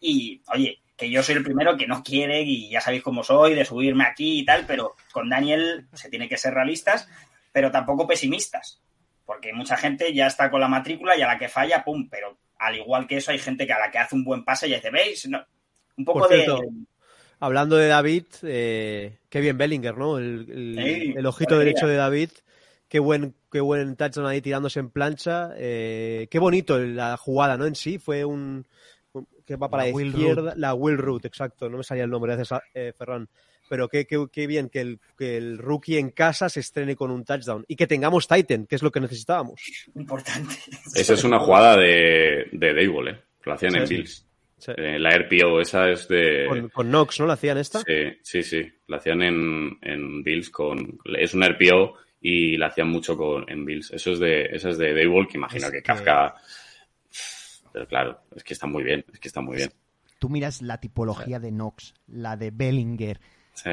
[0.00, 3.54] Y, oye, que yo soy el primero que no quiere, y ya sabéis cómo soy,
[3.54, 7.08] de subirme aquí y tal, pero con Daniel se tiene que ser realistas,
[7.50, 8.80] pero tampoco pesimistas.
[9.24, 12.36] Porque mucha gente ya está con la matrícula y a la que falla, pum, pero
[12.58, 14.76] al igual que eso hay gente que a la que hace un buen pase ya
[14.76, 15.26] dice, ¿veis?
[15.28, 15.44] No,
[15.96, 16.46] un poco Por de...
[17.40, 20.18] Hablando de David, eh, qué bien Bellinger, ¿no?
[20.18, 21.92] El, el- Sí, el ojito derecho idea.
[21.92, 22.30] de David.
[22.88, 25.50] Qué buen, qué buen touchdown ahí tirándose en plancha.
[25.56, 27.66] Eh, qué bonito la jugada, ¿no?
[27.66, 28.66] En sí, fue un.
[29.12, 30.54] un- que va para La la Will izquierda.
[30.56, 31.68] La Will Root, exacto.
[31.68, 33.28] No me salía el nombre, gracias, a- eh, Ferran.
[33.68, 37.10] Pero qué, qué, qué bien que el, que el rookie en casa se estrene con
[37.10, 39.60] un touchdown y que tengamos Titan, que es lo que necesitábamos.
[39.94, 40.54] Importante.
[40.94, 43.20] Esa es una jugada de, de Dable, ¿eh?
[43.44, 43.88] Lo hacían en.
[43.88, 44.26] Bills.
[44.56, 44.72] Sí.
[44.78, 46.46] Eh, la RPO, esa es de...
[46.48, 47.26] Con, con Knox, ¿no?
[47.26, 47.80] ¿La hacían esta?
[47.80, 48.62] Sí, sí, sí.
[48.86, 50.98] La hacían en, en Bills con...
[51.18, 53.90] Es un RPO y la hacían mucho con, en Bills.
[53.90, 56.34] Eso es de, esa es de Dayball, que imagino Es que que- Kafka...
[57.72, 59.70] Pero claro, es que está muy bien, es que está muy bien.
[60.18, 63.20] Tú miras la tipología de Knox, la de Bellinger,
[63.54, 63.70] Sí.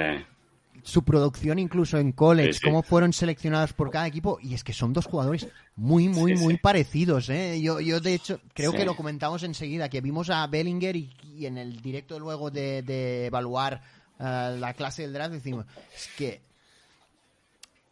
[0.84, 2.66] su producción incluso en college, Sí, sí.
[2.66, 6.44] cómo fueron seleccionados por cada equipo, y es que son dos jugadores muy, muy, Sí,
[6.44, 6.60] muy sí.
[6.62, 7.30] parecidos.
[7.30, 7.62] ¿eh?
[7.62, 8.78] Yo, yo, de hecho, creo Sí.
[8.78, 12.82] que lo comentamos enseguida, que vimos a Bellinger y, y en el directo luego de,
[12.82, 13.82] de evaluar
[14.20, 15.66] eh, la clase del draft decimos,
[15.96, 16.42] es que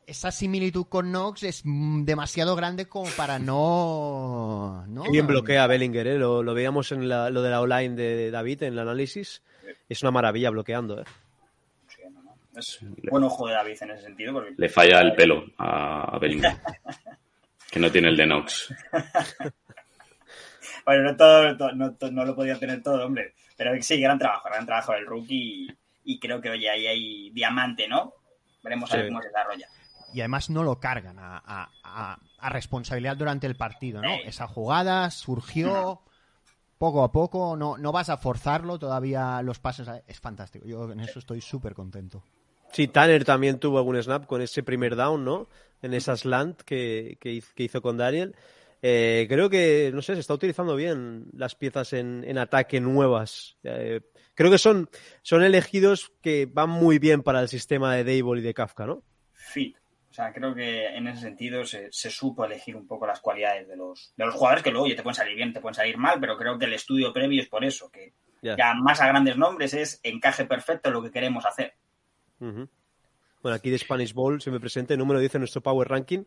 [0.07, 4.83] esa similitud con Knox es mm, demasiado grande como para no...
[4.87, 5.03] ¿no?
[5.11, 6.17] Bien bloquea Bellinger, ¿eh?
[6.17, 9.43] Lo, lo veíamos en la- lo de la online de David en el análisis.
[9.87, 11.05] Es una maravilla bloqueando, ¿eh?
[12.59, 12.79] Es
[13.11, 14.33] buen ojo de David en ese sentido.
[14.33, 14.53] Porque...
[14.57, 16.57] Le falla el pelo a, a Bellingham.
[17.71, 18.73] que no tiene el de Knox.
[20.85, 23.35] Bueno, no, todo, todo- no, lo podía tener todo, hombre.
[23.57, 25.67] Pero sí, gran trabajo, gran trabajo del rookie.
[25.67, 28.13] Y, y creo que, oye, ahí hay diamante, ¿no?
[28.63, 29.67] Veremos a ver cómo se desarrolla.
[30.13, 34.09] y además no lo cargan a, a- a- a responsabilidad durante el partido, ¿no?
[34.15, 34.21] Sí.
[34.25, 36.01] Esa jugada surgió
[36.77, 40.65] poco a poco, no, no vas a forzarlo, todavía los pases es fantástico.
[40.65, 42.23] Yo en eso estoy súper contento.
[42.71, 45.47] Sí, Tanner también tuvo algún snap con ese primer down, ¿no?
[45.81, 48.35] En esa slant que, que hiz- que hizo con Daniel.
[48.81, 53.57] Eh, creo que, no sé, se está utilizando bien las piezas en, en ataque nuevas.
[53.63, 54.01] Eh,
[54.35, 54.89] creo que son,
[55.21, 59.03] son elegidos que van muy bien para el sistema de Dable y de Kafka, ¿no?
[59.33, 59.75] Fit.
[60.09, 63.67] O sea, creo que en ese sentido se, se supo elegir un poco las cualidades
[63.67, 65.97] de los, de los jugadores que luego oye, te pueden salir bien, te pueden salir
[65.97, 68.55] mal, pero creo que el estudio previo es por eso, que Ya.
[68.57, 71.73] ya más a grandes nombres es encaje perfecto lo que queremos hacer.
[72.39, 76.23] Bueno, aquí de Spanish Bowl se me presenta el número 10 en nuestro Power Ranking.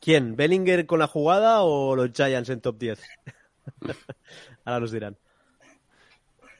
[0.00, 0.36] ¿Quién?
[0.36, 3.00] ¿Bellinger con la jugada o los Giants en top 10?
[4.64, 5.16] Ahora nos dirán.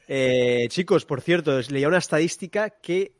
[0.07, 3.13] Eh, chicos, por cierto, leía una estadística que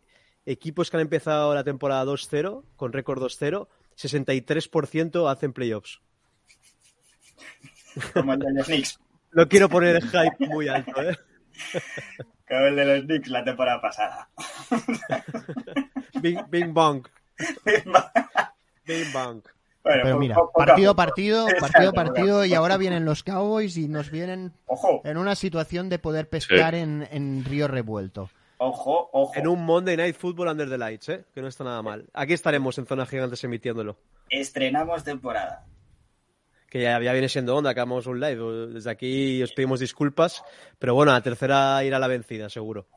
[0.45, 3.67] equipos que han empezado la temporada 2-0, con récord 2-0,
[3.97, 5.99] 63% hacen playoffs.
[8.13, 8.99] Como el de los Knicks.
[9.33, 11.15] No quiero poner el hype muy alto, ¿eh?
[12.47, 14.29] Como el de los Knicks la temporada pasada.
[16.21, 17.05] Bing, bing bong.
[18.85, 19.41] Bing bong.
[19.83, 24.11] Bueno, Pero mira, partido partido, Exacto, partido partido, y ahora vienen los Cowboys y nos
[24.11, 28.29] vienen Ojo, en una situación de poder pescar en, en río revuelto.
[28.57, 29.31] ojo, ojo.
[29.35, 31.25] En un Monday Night Football Under the Lights, ¿eh?
[31.33, 32.05] Que no está nada mal.
[32.13, 33.97] Aquí estaremos en Zona Gigantes emitiéndolo.
[34.29, 35.65] Estrenamos temporada.
[36.77, 38.73] Que ya, ya viene siendo onda, acabamos un live.
[38.73, 40.43] Desde aquí os pedimos disculpas,
[40.79, 42.87] pero bueno, la tercera irá la vencida, seguro.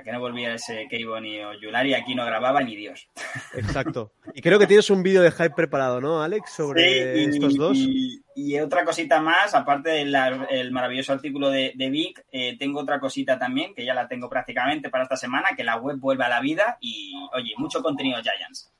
[0.00, 3.06] A que no volviera ese Keibon o Yulari, aquí no grababa ni Dios.
[3.54, 4.12] Exacto.
[4.34, 6.52] Y creo que tienes un vídeo de hype preparado, ¿no, Alex?
[6.52, 7.76] Sobre Sí, y, estos dos.
[7.76, 12.98] Y, y otra cosita más, aparte del maravilloso artículo de, de Vic, eh, tengo otra
[12.98, 16.30] cosita también, que ya la tengo prácticamente para esta semana, que la web vuelve a
[16.30, 18.72] la vida y, oye, mucho contenido Giants.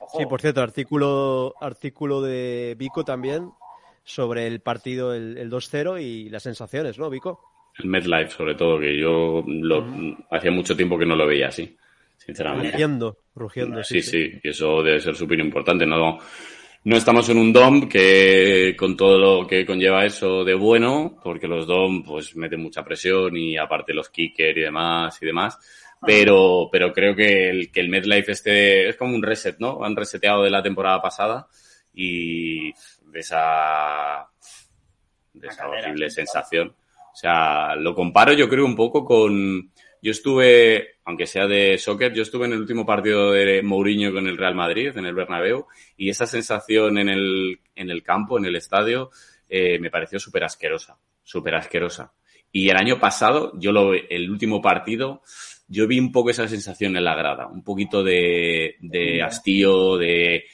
[0.00, 0.18] Ojo.
[0.18, 3.50] Sí, por cierto, artículo, artículo de Vico también
[4.08, 7.40] sobre el partido, el, el 2-0 y las sensaciones, ¿no, Vico?
[7.78, 9.86] El MedLife, sobre todo, que yo lo,
[10.30, 11.76] hacía mucho tiempo que no lo veía así,
[12.16, 12.72] sinceramente.
[12.72, 14.00] Rugiendo, rugiendo, sí.
[14.00, 15.84] Sí, sí, y eso debe ser súper importante.
[15.84, 16.18] No,
[16.84, 21.46] no estamos en un DOM que con todo lo que conlleva eso de bueno, porque
[21.46, 25.58] los DOM pues meten mucha presión y aparte los kicker y demás y demás.
[26.00, 29.84] Pero, pero creo que el, que el MedLife este es como un reset, ¿no?
[29.84, 31.46] Han reseteado de la temporada pasada
[31.92, 32.72] y
[33.10, 34.28] de esa,
[35.32, 36.68] de esa cadera, horrible sí, sensación.
[36.68, 39.72] O sea, lo comparo yo creo un poco con...
[40.00, 44.28] Yo estuve, aunque sea de soccer, yo estuve en el último partido de Mourinho con
[44.28, 48.44] el Real Madrid, en el Bernabéu, y esa sensación en el, en el campo, en
[48.44, 49.10] el estadio,
[49.48, 52.12] eh, me pareció súper asquerosa, súper asquerosa.
[52.52, 55.22] Y el año pasado, yo lo, el último partido,
[55.66, 60.44] yo vi un poco esa sensación en la grada, un poquito de, de hastío, de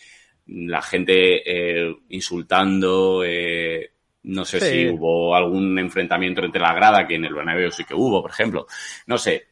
[0.47, 3.91] la gente eh, insultando, eh,
[4.25, 4.67] no sé Sí.
[4.67, 8.31] si hubo algún enfrentamiento entre la grada, que en el Bernabéu sí que hubo, por
[8.31, 8.67] ejemplo.
[9.07, 9.49] No sé,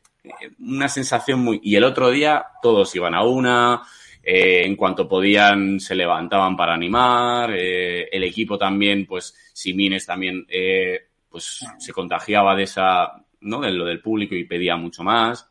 [0.61, 1.61] una sensación muy...
[1.63, 3.83] Y el otro día todos iban a una,
[4.23, 10.47] eh, en cuanto podían se levantaban para animar, eh, el equipo también, pues Simines también,
[10.49, 13.61] eh, pues se contagiaba de esa, ¿no?
[13.61, 15.51] De lo del público y pedía mucho más.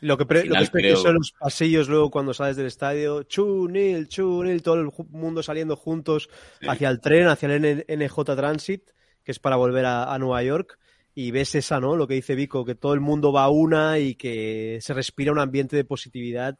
[0.00, 2.34] Lo que, pre- Al lo que final es precioso creo- en los pasillos luego cuando
[2.34, 6.28] sales del estadio, chunil, chunil, todo el mundo saliendo juntos
[6.60, 6.66] Sí.
[6.68, 8.82] hacia el tren, hacia el N- NJ Transit,
[9.24, 10.78] que es para volver a, a Nueva York.
[11.14, 11.96] y ves esa, ¿no?
[11.96, 15.32] Lo que dice Vico, que todo el mundo va a una y que se respira
[15.32, 16.56] un ambiente de positividad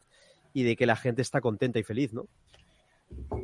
[0.53, 2.25] y de que la gente está contenta y feliz, ¿no?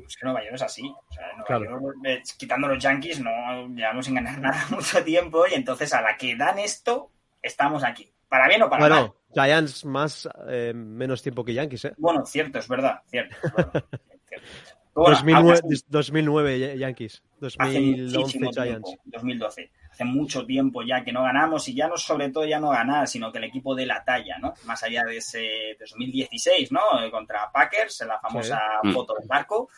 [0.06, 0.82] Es que Nueva York es así.
[0.84, 1.64] O sea, Nueva Claro.
[1.82, 3.32] York, eh, quitando los Yankees, no
[3.74, 7.10] llevamos sin ganar nada mucho tiempo y entonces a la que dan esto,
[7.42, 8.12] estamos aquí.
[8.30, 8.90] Para bien o para mal.
[8.92, 11.94] Bueno, Giants más, eh, menos tiempo que Yankees, ¿eh?
[11.98, 13.36] Bueno, cierto, es verdad, cierto.
[13.44, 13.84] es verdad,
[14.28, 14.48] cierto.
[14.94, 17.22] Bueno, 2009, aún así, 2009 Yankees,
[17.60, 18.86] hace 2011 muchísimo Giants.
[18.88, 19.72] tiempo, 2012.
[19.92, 23.08] Hace mucho tiempo ya que no ganamos y ya no sobre todo ya no ganar,
[23.08, 24.54] sino que el equipo de la talla, ¿no?
[24.66, 26.80] Más allá de ese de 2016, ¿no?
[27.04, 28.92] Eh, Contra Packers, en la famosa Sí.
[28.94, 29.70] foto del barco.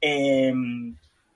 [0.00, 0.52] Eh,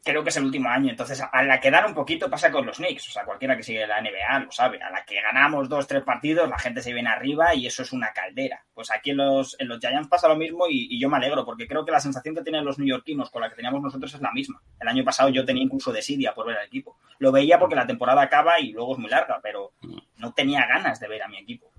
[0.03, 0.91] creo que es el último año.
[0.91, 3.09] Entonces, a la que dan un poquito pasa con los Knicks.
[3.09, 4.83] O sea, cualquiera que sigue la NBA lo sabe.
[4.83, 7.93] A la que ganamos dos, tres partidos, la gente se viene arriba y eso es
[7.93, 8.65] una caldera.
[8.75, 11.45] Pues aquí en los, en los Giants pasa lo mismo y, y yo me alegro
[11.45, 14.21] porque creo que la sensación que tienen los neoyorquinos con la que teníamos nosotros es
[14.21, 14.61] la misma.
[14.81, 16.99] El año pasado yo tenía incluso desidia por ver al equipo.
[17.19, 19.73] Lo veía porque la temporada acaba y luego es muy larga, pero
[20.17, 21.71] no tenía ganas de ver a mi equipo.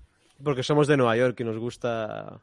[0.42, 2.40] Porque somos de Nueva York y nos gusta,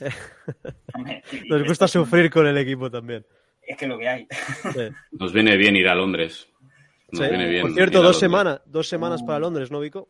[1.48, 3.24] nos gusta sufrir con el equipo también.
[3.66, 4.26] Es que lo que hay.
[4.72, 4.88] Sí.
[5.12, 6.48] Nos viene bien ir a Londres.
[7.10, 7.28] Nos Sí.
[7.28, 10.08] viene bien Por cierto, dos semanas, dos semanas para Londres, ¿no, Vico?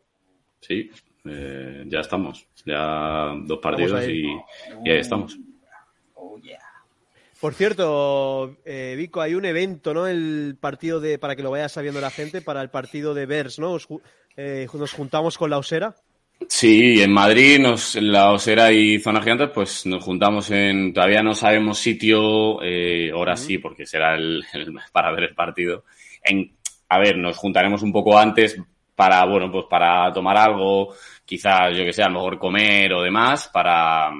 [0.61, 0.89] Sí,
[1.25, 2.47] eh, ya estamos.
[2.65, 4.23] Ya dos partidos ahí.
[4.23, 5.37] y, y ahí estamos.
[6.15, 6.59] Oh, yeah.
[7.39, 10.07] Por cierto, eh, Vico, hay un evento, ¿no?
[10.07, 13.59] El partido de, para que lo vaya sabiendo la gente, para el partido de Bears,
[13.59, 13.73] ¿no?
[13.73, 13.87] Os
[14.37, 15.95] eh, nos juntamos con la Osera.
[16.47, 20.93] Sí, en Madrid, nos, en la Osera y Zona Gigantes, pues nos juntamos en.
[20.93, 25.85] Todavía no sabemos sitio, eh, ahora sí, porque será el, el- para ver el partido.
[26.23, 26.51] En,
[26.89, 28.59] a ver, nos juntaremos un poco antes
[28.95, 30.93] para, bueno, pues para tomar algo,
[31.25, 34.11] quizás, yo que sé, a lo mejor comer o demás, para,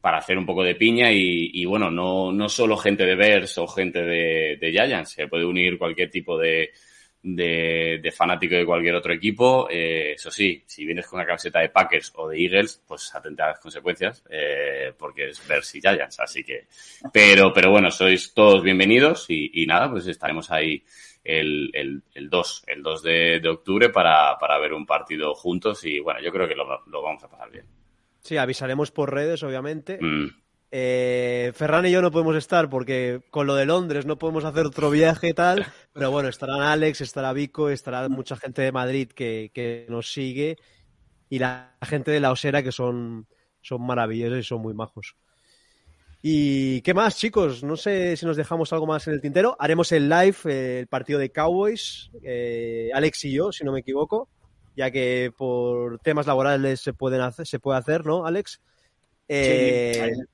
[0.00, 3.56] para hacer un poco de piña y, y bueno, no, no solo gente de Bears
[3.58, 6.70] o gente de, de Giants, se puede unir cualquier tipo de,
[7.24, 9.66] de, de fanático de cualquier otro equipo.
[9.70, 13.46] Eh, eso sí, si vienes con una camiseta de Packers o de Eagles, pues atenta
[13.46, 16.66] a las consecuencias, eh, porque es y Giants, así que...
[17.12, 20.84] Pero, pero bueno, sois todos bienvenidos y, y nada, pues estaremos ahí
[21.24, 25.82] el, el, el 2, el 2 de, de octubre para, para ver un partido juntos
[25.84, 27.64] y bueno, yo creo que lo, lo vamos a pasar bien.
[28.20, 29.98] Sí, avisaremos por redes, obviamente.
[30.00, 30.43] Mm.
[30.76, 34.66] Eh, Ferran y yo no podemos estar porque con lo de Londres no podemos hacer
[34.66, 39.06] otro viaje y tal, pero bueno, estarán Alex, estará Vico, estará mucha gente de Madrid
[39.06, 40.56] que, que nos sigue
[41.30, 43.28] y la gente de la Osera que son,
[43.60, 45.14] son maravillosos y son muy majos.
[46.22, 47.62] ¿Y qué más, chicos?
[47.62, 49.56] No sé si nos dejamos algo más en el tintero.
[49.60, 53.78] Haremos el live, eh, el partido de Cowboys, eh, Alex y yo, si no me
[53.78, 54.28] equivoco,
[54.76, 58.60] ya que por temas laborales se pueden hacer, se puede hacer, ¿no, Alex?
[59.28, 60.33] Eh, ahí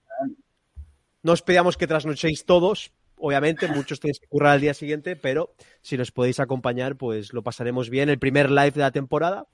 [1.23, 5.55] no os pedíamos que trasnochéis todos, obviamente, muchos tenéis que currar al día siguiente, pero
[5.83, 8.09] si nos podéis acompañar, pues lo pasaremos bien.
[8.09, 9.47] El primer live de la temporada.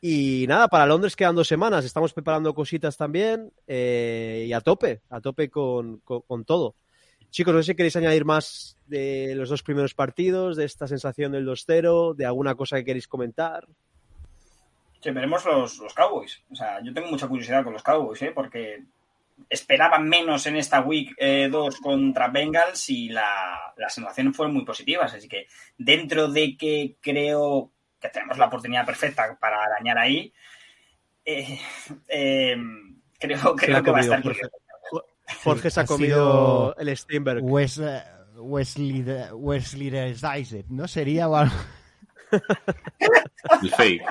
[0.00, 1.84] Y nada, para Londres quedan dos semanas.
[1.84, 6.74] Estamos preparando cositas también eh, y a tope, a tope con, con- todo.
[7.30, 11.30] Chicos, no sé si queréis añadir más de los dos primeros partidos, de esta sensación
[11.32, 13.66] del 2-0, de alguna cosa que queréis comentar.
[15.04, 16.42] Veremos los, los Cowboys.
[16.50, 18.32] O sea, yo tengo mucha curiosidad con los Cowboys, ¿eh?
[18.34, 18.82] porque
[19.48, 25.14] esperaba menos en esta Week 2 contra Bengals y la, las sensaciones fueron muy positivas.
[25.14, 30.32] Así que dentro de que creo que tenemos la oportunidad perfecta para arañar ahí,
[31.24, 31.58] eh,
[32.08, 32.56] eh,
[33.18, 34.22] creo, creo que va a comido, estar
[35.44, 35.70] Jorge.
[35.70, 37.42] se ha Ha comido el Steinberg.
[37.42, 38.02] Wes, eh,
[38.36, 40.88] Wesley, Wesley Zizek, ¿no?
[40.88, 41.54] Sería o algo.
[43.62, 44.02] El fake.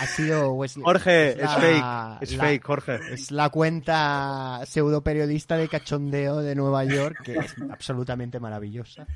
[0.00, 0.82] Ha sido Wesley.
[0.84, 2.98] Jorge, es fake, es la- fake, Jorge.
[3.12, 9.06] Es la cuenta pseudo periodista de cachondeo de Nueva York, que es absolutamente maravillosa.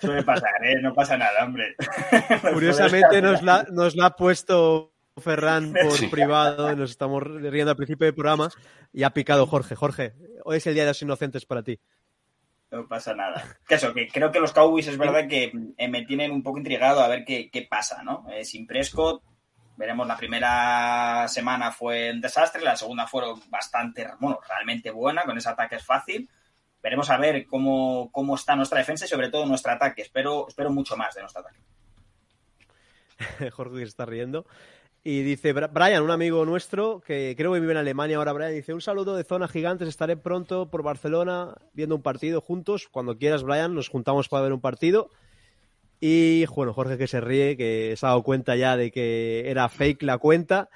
[0.00, 0.76] Suele pasar, ¿eh?
[0.80, 1.74] No pasa nada, hombre.
[2.52, 6.06] Curiosamente nos la, nos la ha puesto Ferran por Sí.
[6.08, 8.50] privado, y nos estamos riendo al principio del programa
[8.92, 9.74] y ha picado Jorge.
[9.74, 11.78] Jorge, hoy es el Día de los Inocentes para ti.
[12.70, 13.42] No pasa nada.
[13.68, 16.58] Que eso, que creo que los Cowboys es verdad que eh, me tienen un poco
[16.58, 18.26] intrigado a ver qué, qué pasa, ¿no?
[18.32, 19.22] Eh, sin Prescott,
[19.76, 25.36] veremos, la primera semana fue un desastre, la segunda fue bastante, bueno, realmente buena, con
[25.36, 26.28] ese ataque es fácil.
[26.82, 30.02] Veremos a ver cómo, cómo está nuestra defensa y sobre todo nuestro ataque.
[30.02, 31.58] Espero, espero mucho más de nuestro ataque.
[33.52, 34.46] Jorge se está riendo.
[35.06, 38.72] Y dice Brian, un amigo nuestro que creo que vive en Alemania ahora, Brian, dice
[38.72, 42.88] un saludo de Zona Gigantes, estaré pronto por Barcelona viendo un partido juntos.
[42.90, 45.10] Cuando quieras, Brian, nos juntamos para ver un partido.
[46.00, 49.68] Y bueno, Jorge que se ríe, que se ha dado cuenta ya de que era
[49.68, 50.68] fake la cuenta.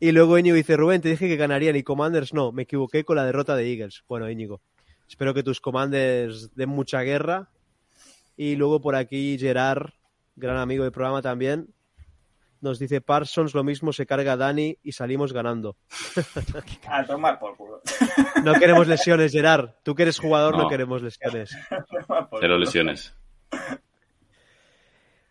[0.00, 3.16] Y luego Íñigo dice, Rubén, te dije que ganarían y Commanders no, me equivoqué con
[3.16, 4.02] la derrota de Eagles.
[4.08, 4.60] Bueno, Íñigo,
[5.08, 7.50] espero que tus Commanders den mucha guerra.
[8.36, 9.90] Y luego por aquí Gerard,
[10.34, 11.68] gran amigo del programa también,
[12.60, 15.76] nos dice Parsons, lo mismo se carga Dani y salimos ganando.
[16.88, 17.80] A tomar por culo.
[18.44, 19.70] No queremos lesiones, Gerard.
[19.84, 20.68] Tú que eres jugador no, No.
[20.68, 21.56] queremos lesiones.
[22.40, 23.14] Cero lesiones.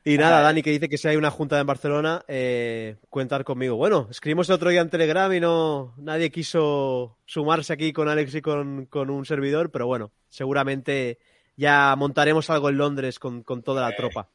[0.04, 3.76] Y nada, Dani que dice que si hay una junta en Barcelona, eh, cuentar conmigo.
[3.76, 8.34] Bueno, escribimos el otro día en Telegram y no nadie quiso sumarse aquí con Alex
[8.34, 11.20] y con, con un servidor, pero bueno, seguramente
[11.56, 14.28] ya montaremos algo en Londres con, con toda la tropa.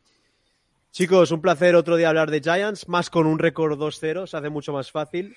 [0.93, 4.51] Chicos, un placer otro día hablar de Giants, más con un récord 2-0, se hace
[4.51, 5.37] mucho más fácil.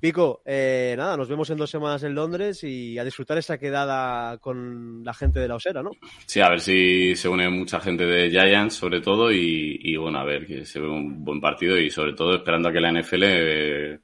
[0.00, 4.38] Pico, eh, nada, nos vemos en dos semanas en Londres y a disfrutar esa quedada
[4.38, 5.90] con la gente de la Osera, ¿no?
[6.24, 10.20] Sí, a ver si se une mucha gente de Giants, sobre todo, y, y, bueno,
[10.20, 12.92] a ver que se ve un buen partido y sobre todo esperando a que la
[12.92, 13.98] NFL eh,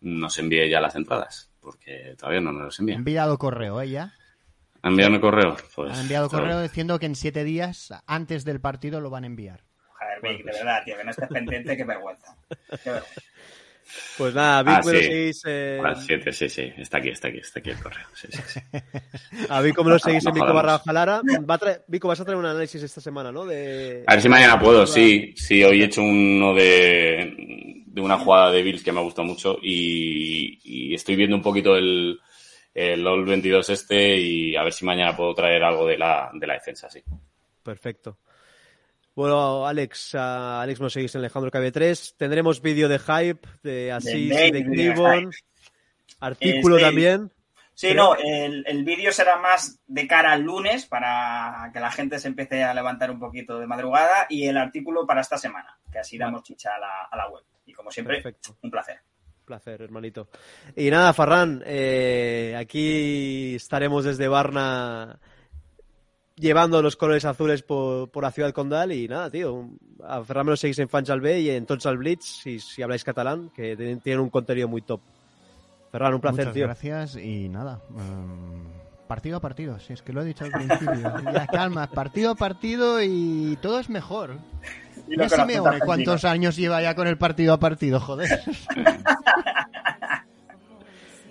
[0.00, 2.94] nos envíe ya las entradas, porque todavía no nos las Ha envía.
[2.96, 3.90] enviado correo, ¿eh?
[3.90, 4.14] Ya.
[4.80, 5.56] ¿Han enviado el correo?
[5.74, 6.44] Pues, Han enviado claro.
[6.44, 9.64] correo diciendo que en siete días antes del partido lo van a enviar.
[9.98, 12.34] Joder, Vic, de verdad, tío, que no estés pendiente, qué vergüenza.
[12.82, 13.20] Qué vergüenza.
[14.16, 15.04] Pues nada, Vic, Ah, me lo sí.
[15.06, 18.06] seguís en- A las 7, sí, sí, está aquí, está aquí, está aquí el correo.
[18.14, 18.60] Sí, sí, sí.
[19.48, 20.78] A Vico me lo seguís en No Vico barra.
[20.80, 21.22] Jalara.
[21.48, 23.46] Va Vico, vas a traer un análisis esta semana, ¿no?
[23.46, 24.04] De...
[24.06, 25.34] A ver si mañana puedo, sí.
[25.36, 29.26] Sí, hoy he hecho uno de, de una jugada de Bills que me ha gustado
[29.26, 32.18] mucho y, y estoy viendo un poquito el,
[32.74, 36.46] el All 22 este y a ver si mañana puedo traer algo de la, de
[36.46, 37.02] la defensa, sí.
[37.62, 38.18] Perfecto.
[39.18, 42.14] Bueno, Alex, a Alex seguís en Alejandro KB3.
[42.16, 45.28] Tendremos vídeo de hype, de Asís de de.
[46.20, 47.32] Artículo Este- también.
[47.74, 51.90] Sí, Creo- no, el, el vídeo será más de cara al lunes para que la
[51.90, 55.76] gente se empiece a levantar un poquito de madrugada y el artículo para esta semana,
[55.90, 57.42] que así damos chicha a la, a la web.
[57.66, 58.56] Y como siempre, Perfecto.
[58.62, 59.00] un placer.
[59.44, 60.28] placer, hermanito.
[60.76, 65.18] Y nada, Farran, eh, aquí estaremos desde Varna
[66.40, 69.52] llevando los colores azules por, por la ciudad condal y nada, tío.
[69.54, 72.60] un- A Ferran me lo seguís en Fanchal B y en Tots al Blitz, si,
[72.60, 75.00] si habláis catalán, que tienen, tienen un contenido muy top.
[75.90, 76.64] Ferran, un placer, Muchas tío.
[76.66, 77.80] gracias y nada.
[77.90, 81.14] mm, partido a partido, si es que lo he dicho al principio.
[81.32, 84.36] ya calma, partido a partido y todo es mejor.
[85.08, 85.80] Y Ya Simeone.
[85.80, 87.98] ¿cuántos años lleva ya con el partido a partido?
[88.00, 88.40] Joder.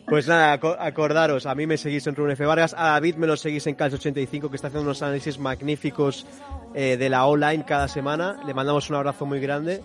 [0.07, 2.45] Pues nada, aco- acordaros, a mí me seguís en Rune F.
[2.45, 6.25] Vargas, a David me lo seguís en Calcio85, que está haciendo unos análisis magníficos
[6.73, 8.39] eh, de la online cada semana.
[8.45, 9.81] Le mandamos un abrazo muy grande.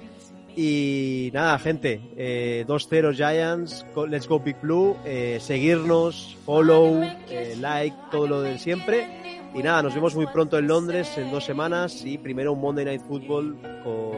[0.54, 7.96] Y nada, gente, eh, 2-0 Giants, Let's Go Big Blue, eh, seguirnos, follow, eh, like,
[8.12, 9.08] todo lo de siempre.
[9.54, 12.84] Y nada, nos vemos muy pronto en Londres en dos semanas y primero un Monday
[12.84, 14.12] Night Football con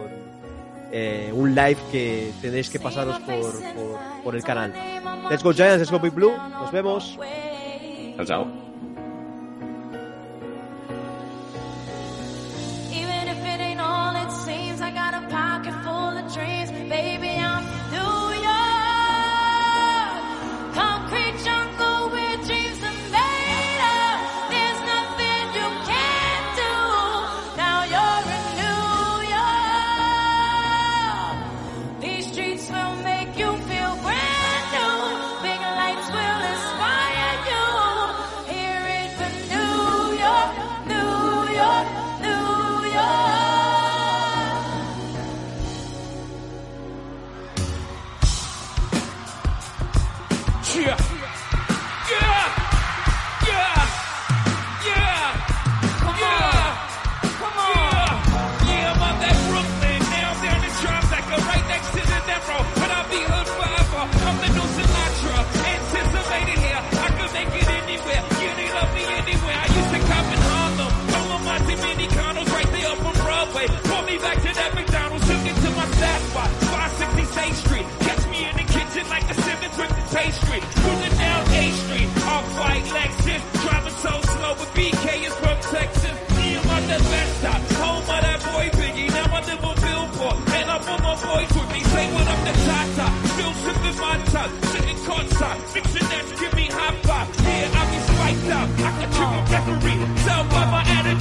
[0.97, 4.73] eh, un live que tendréis que pasaros por, por, por el canal.
[5.29, 6.33] Let's go Giants, let's go Big Blue.
[6.37, 7.19] Nos vemos.
[8.17, 8.64] Chao, chao.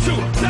[0.03, 0.42] Two.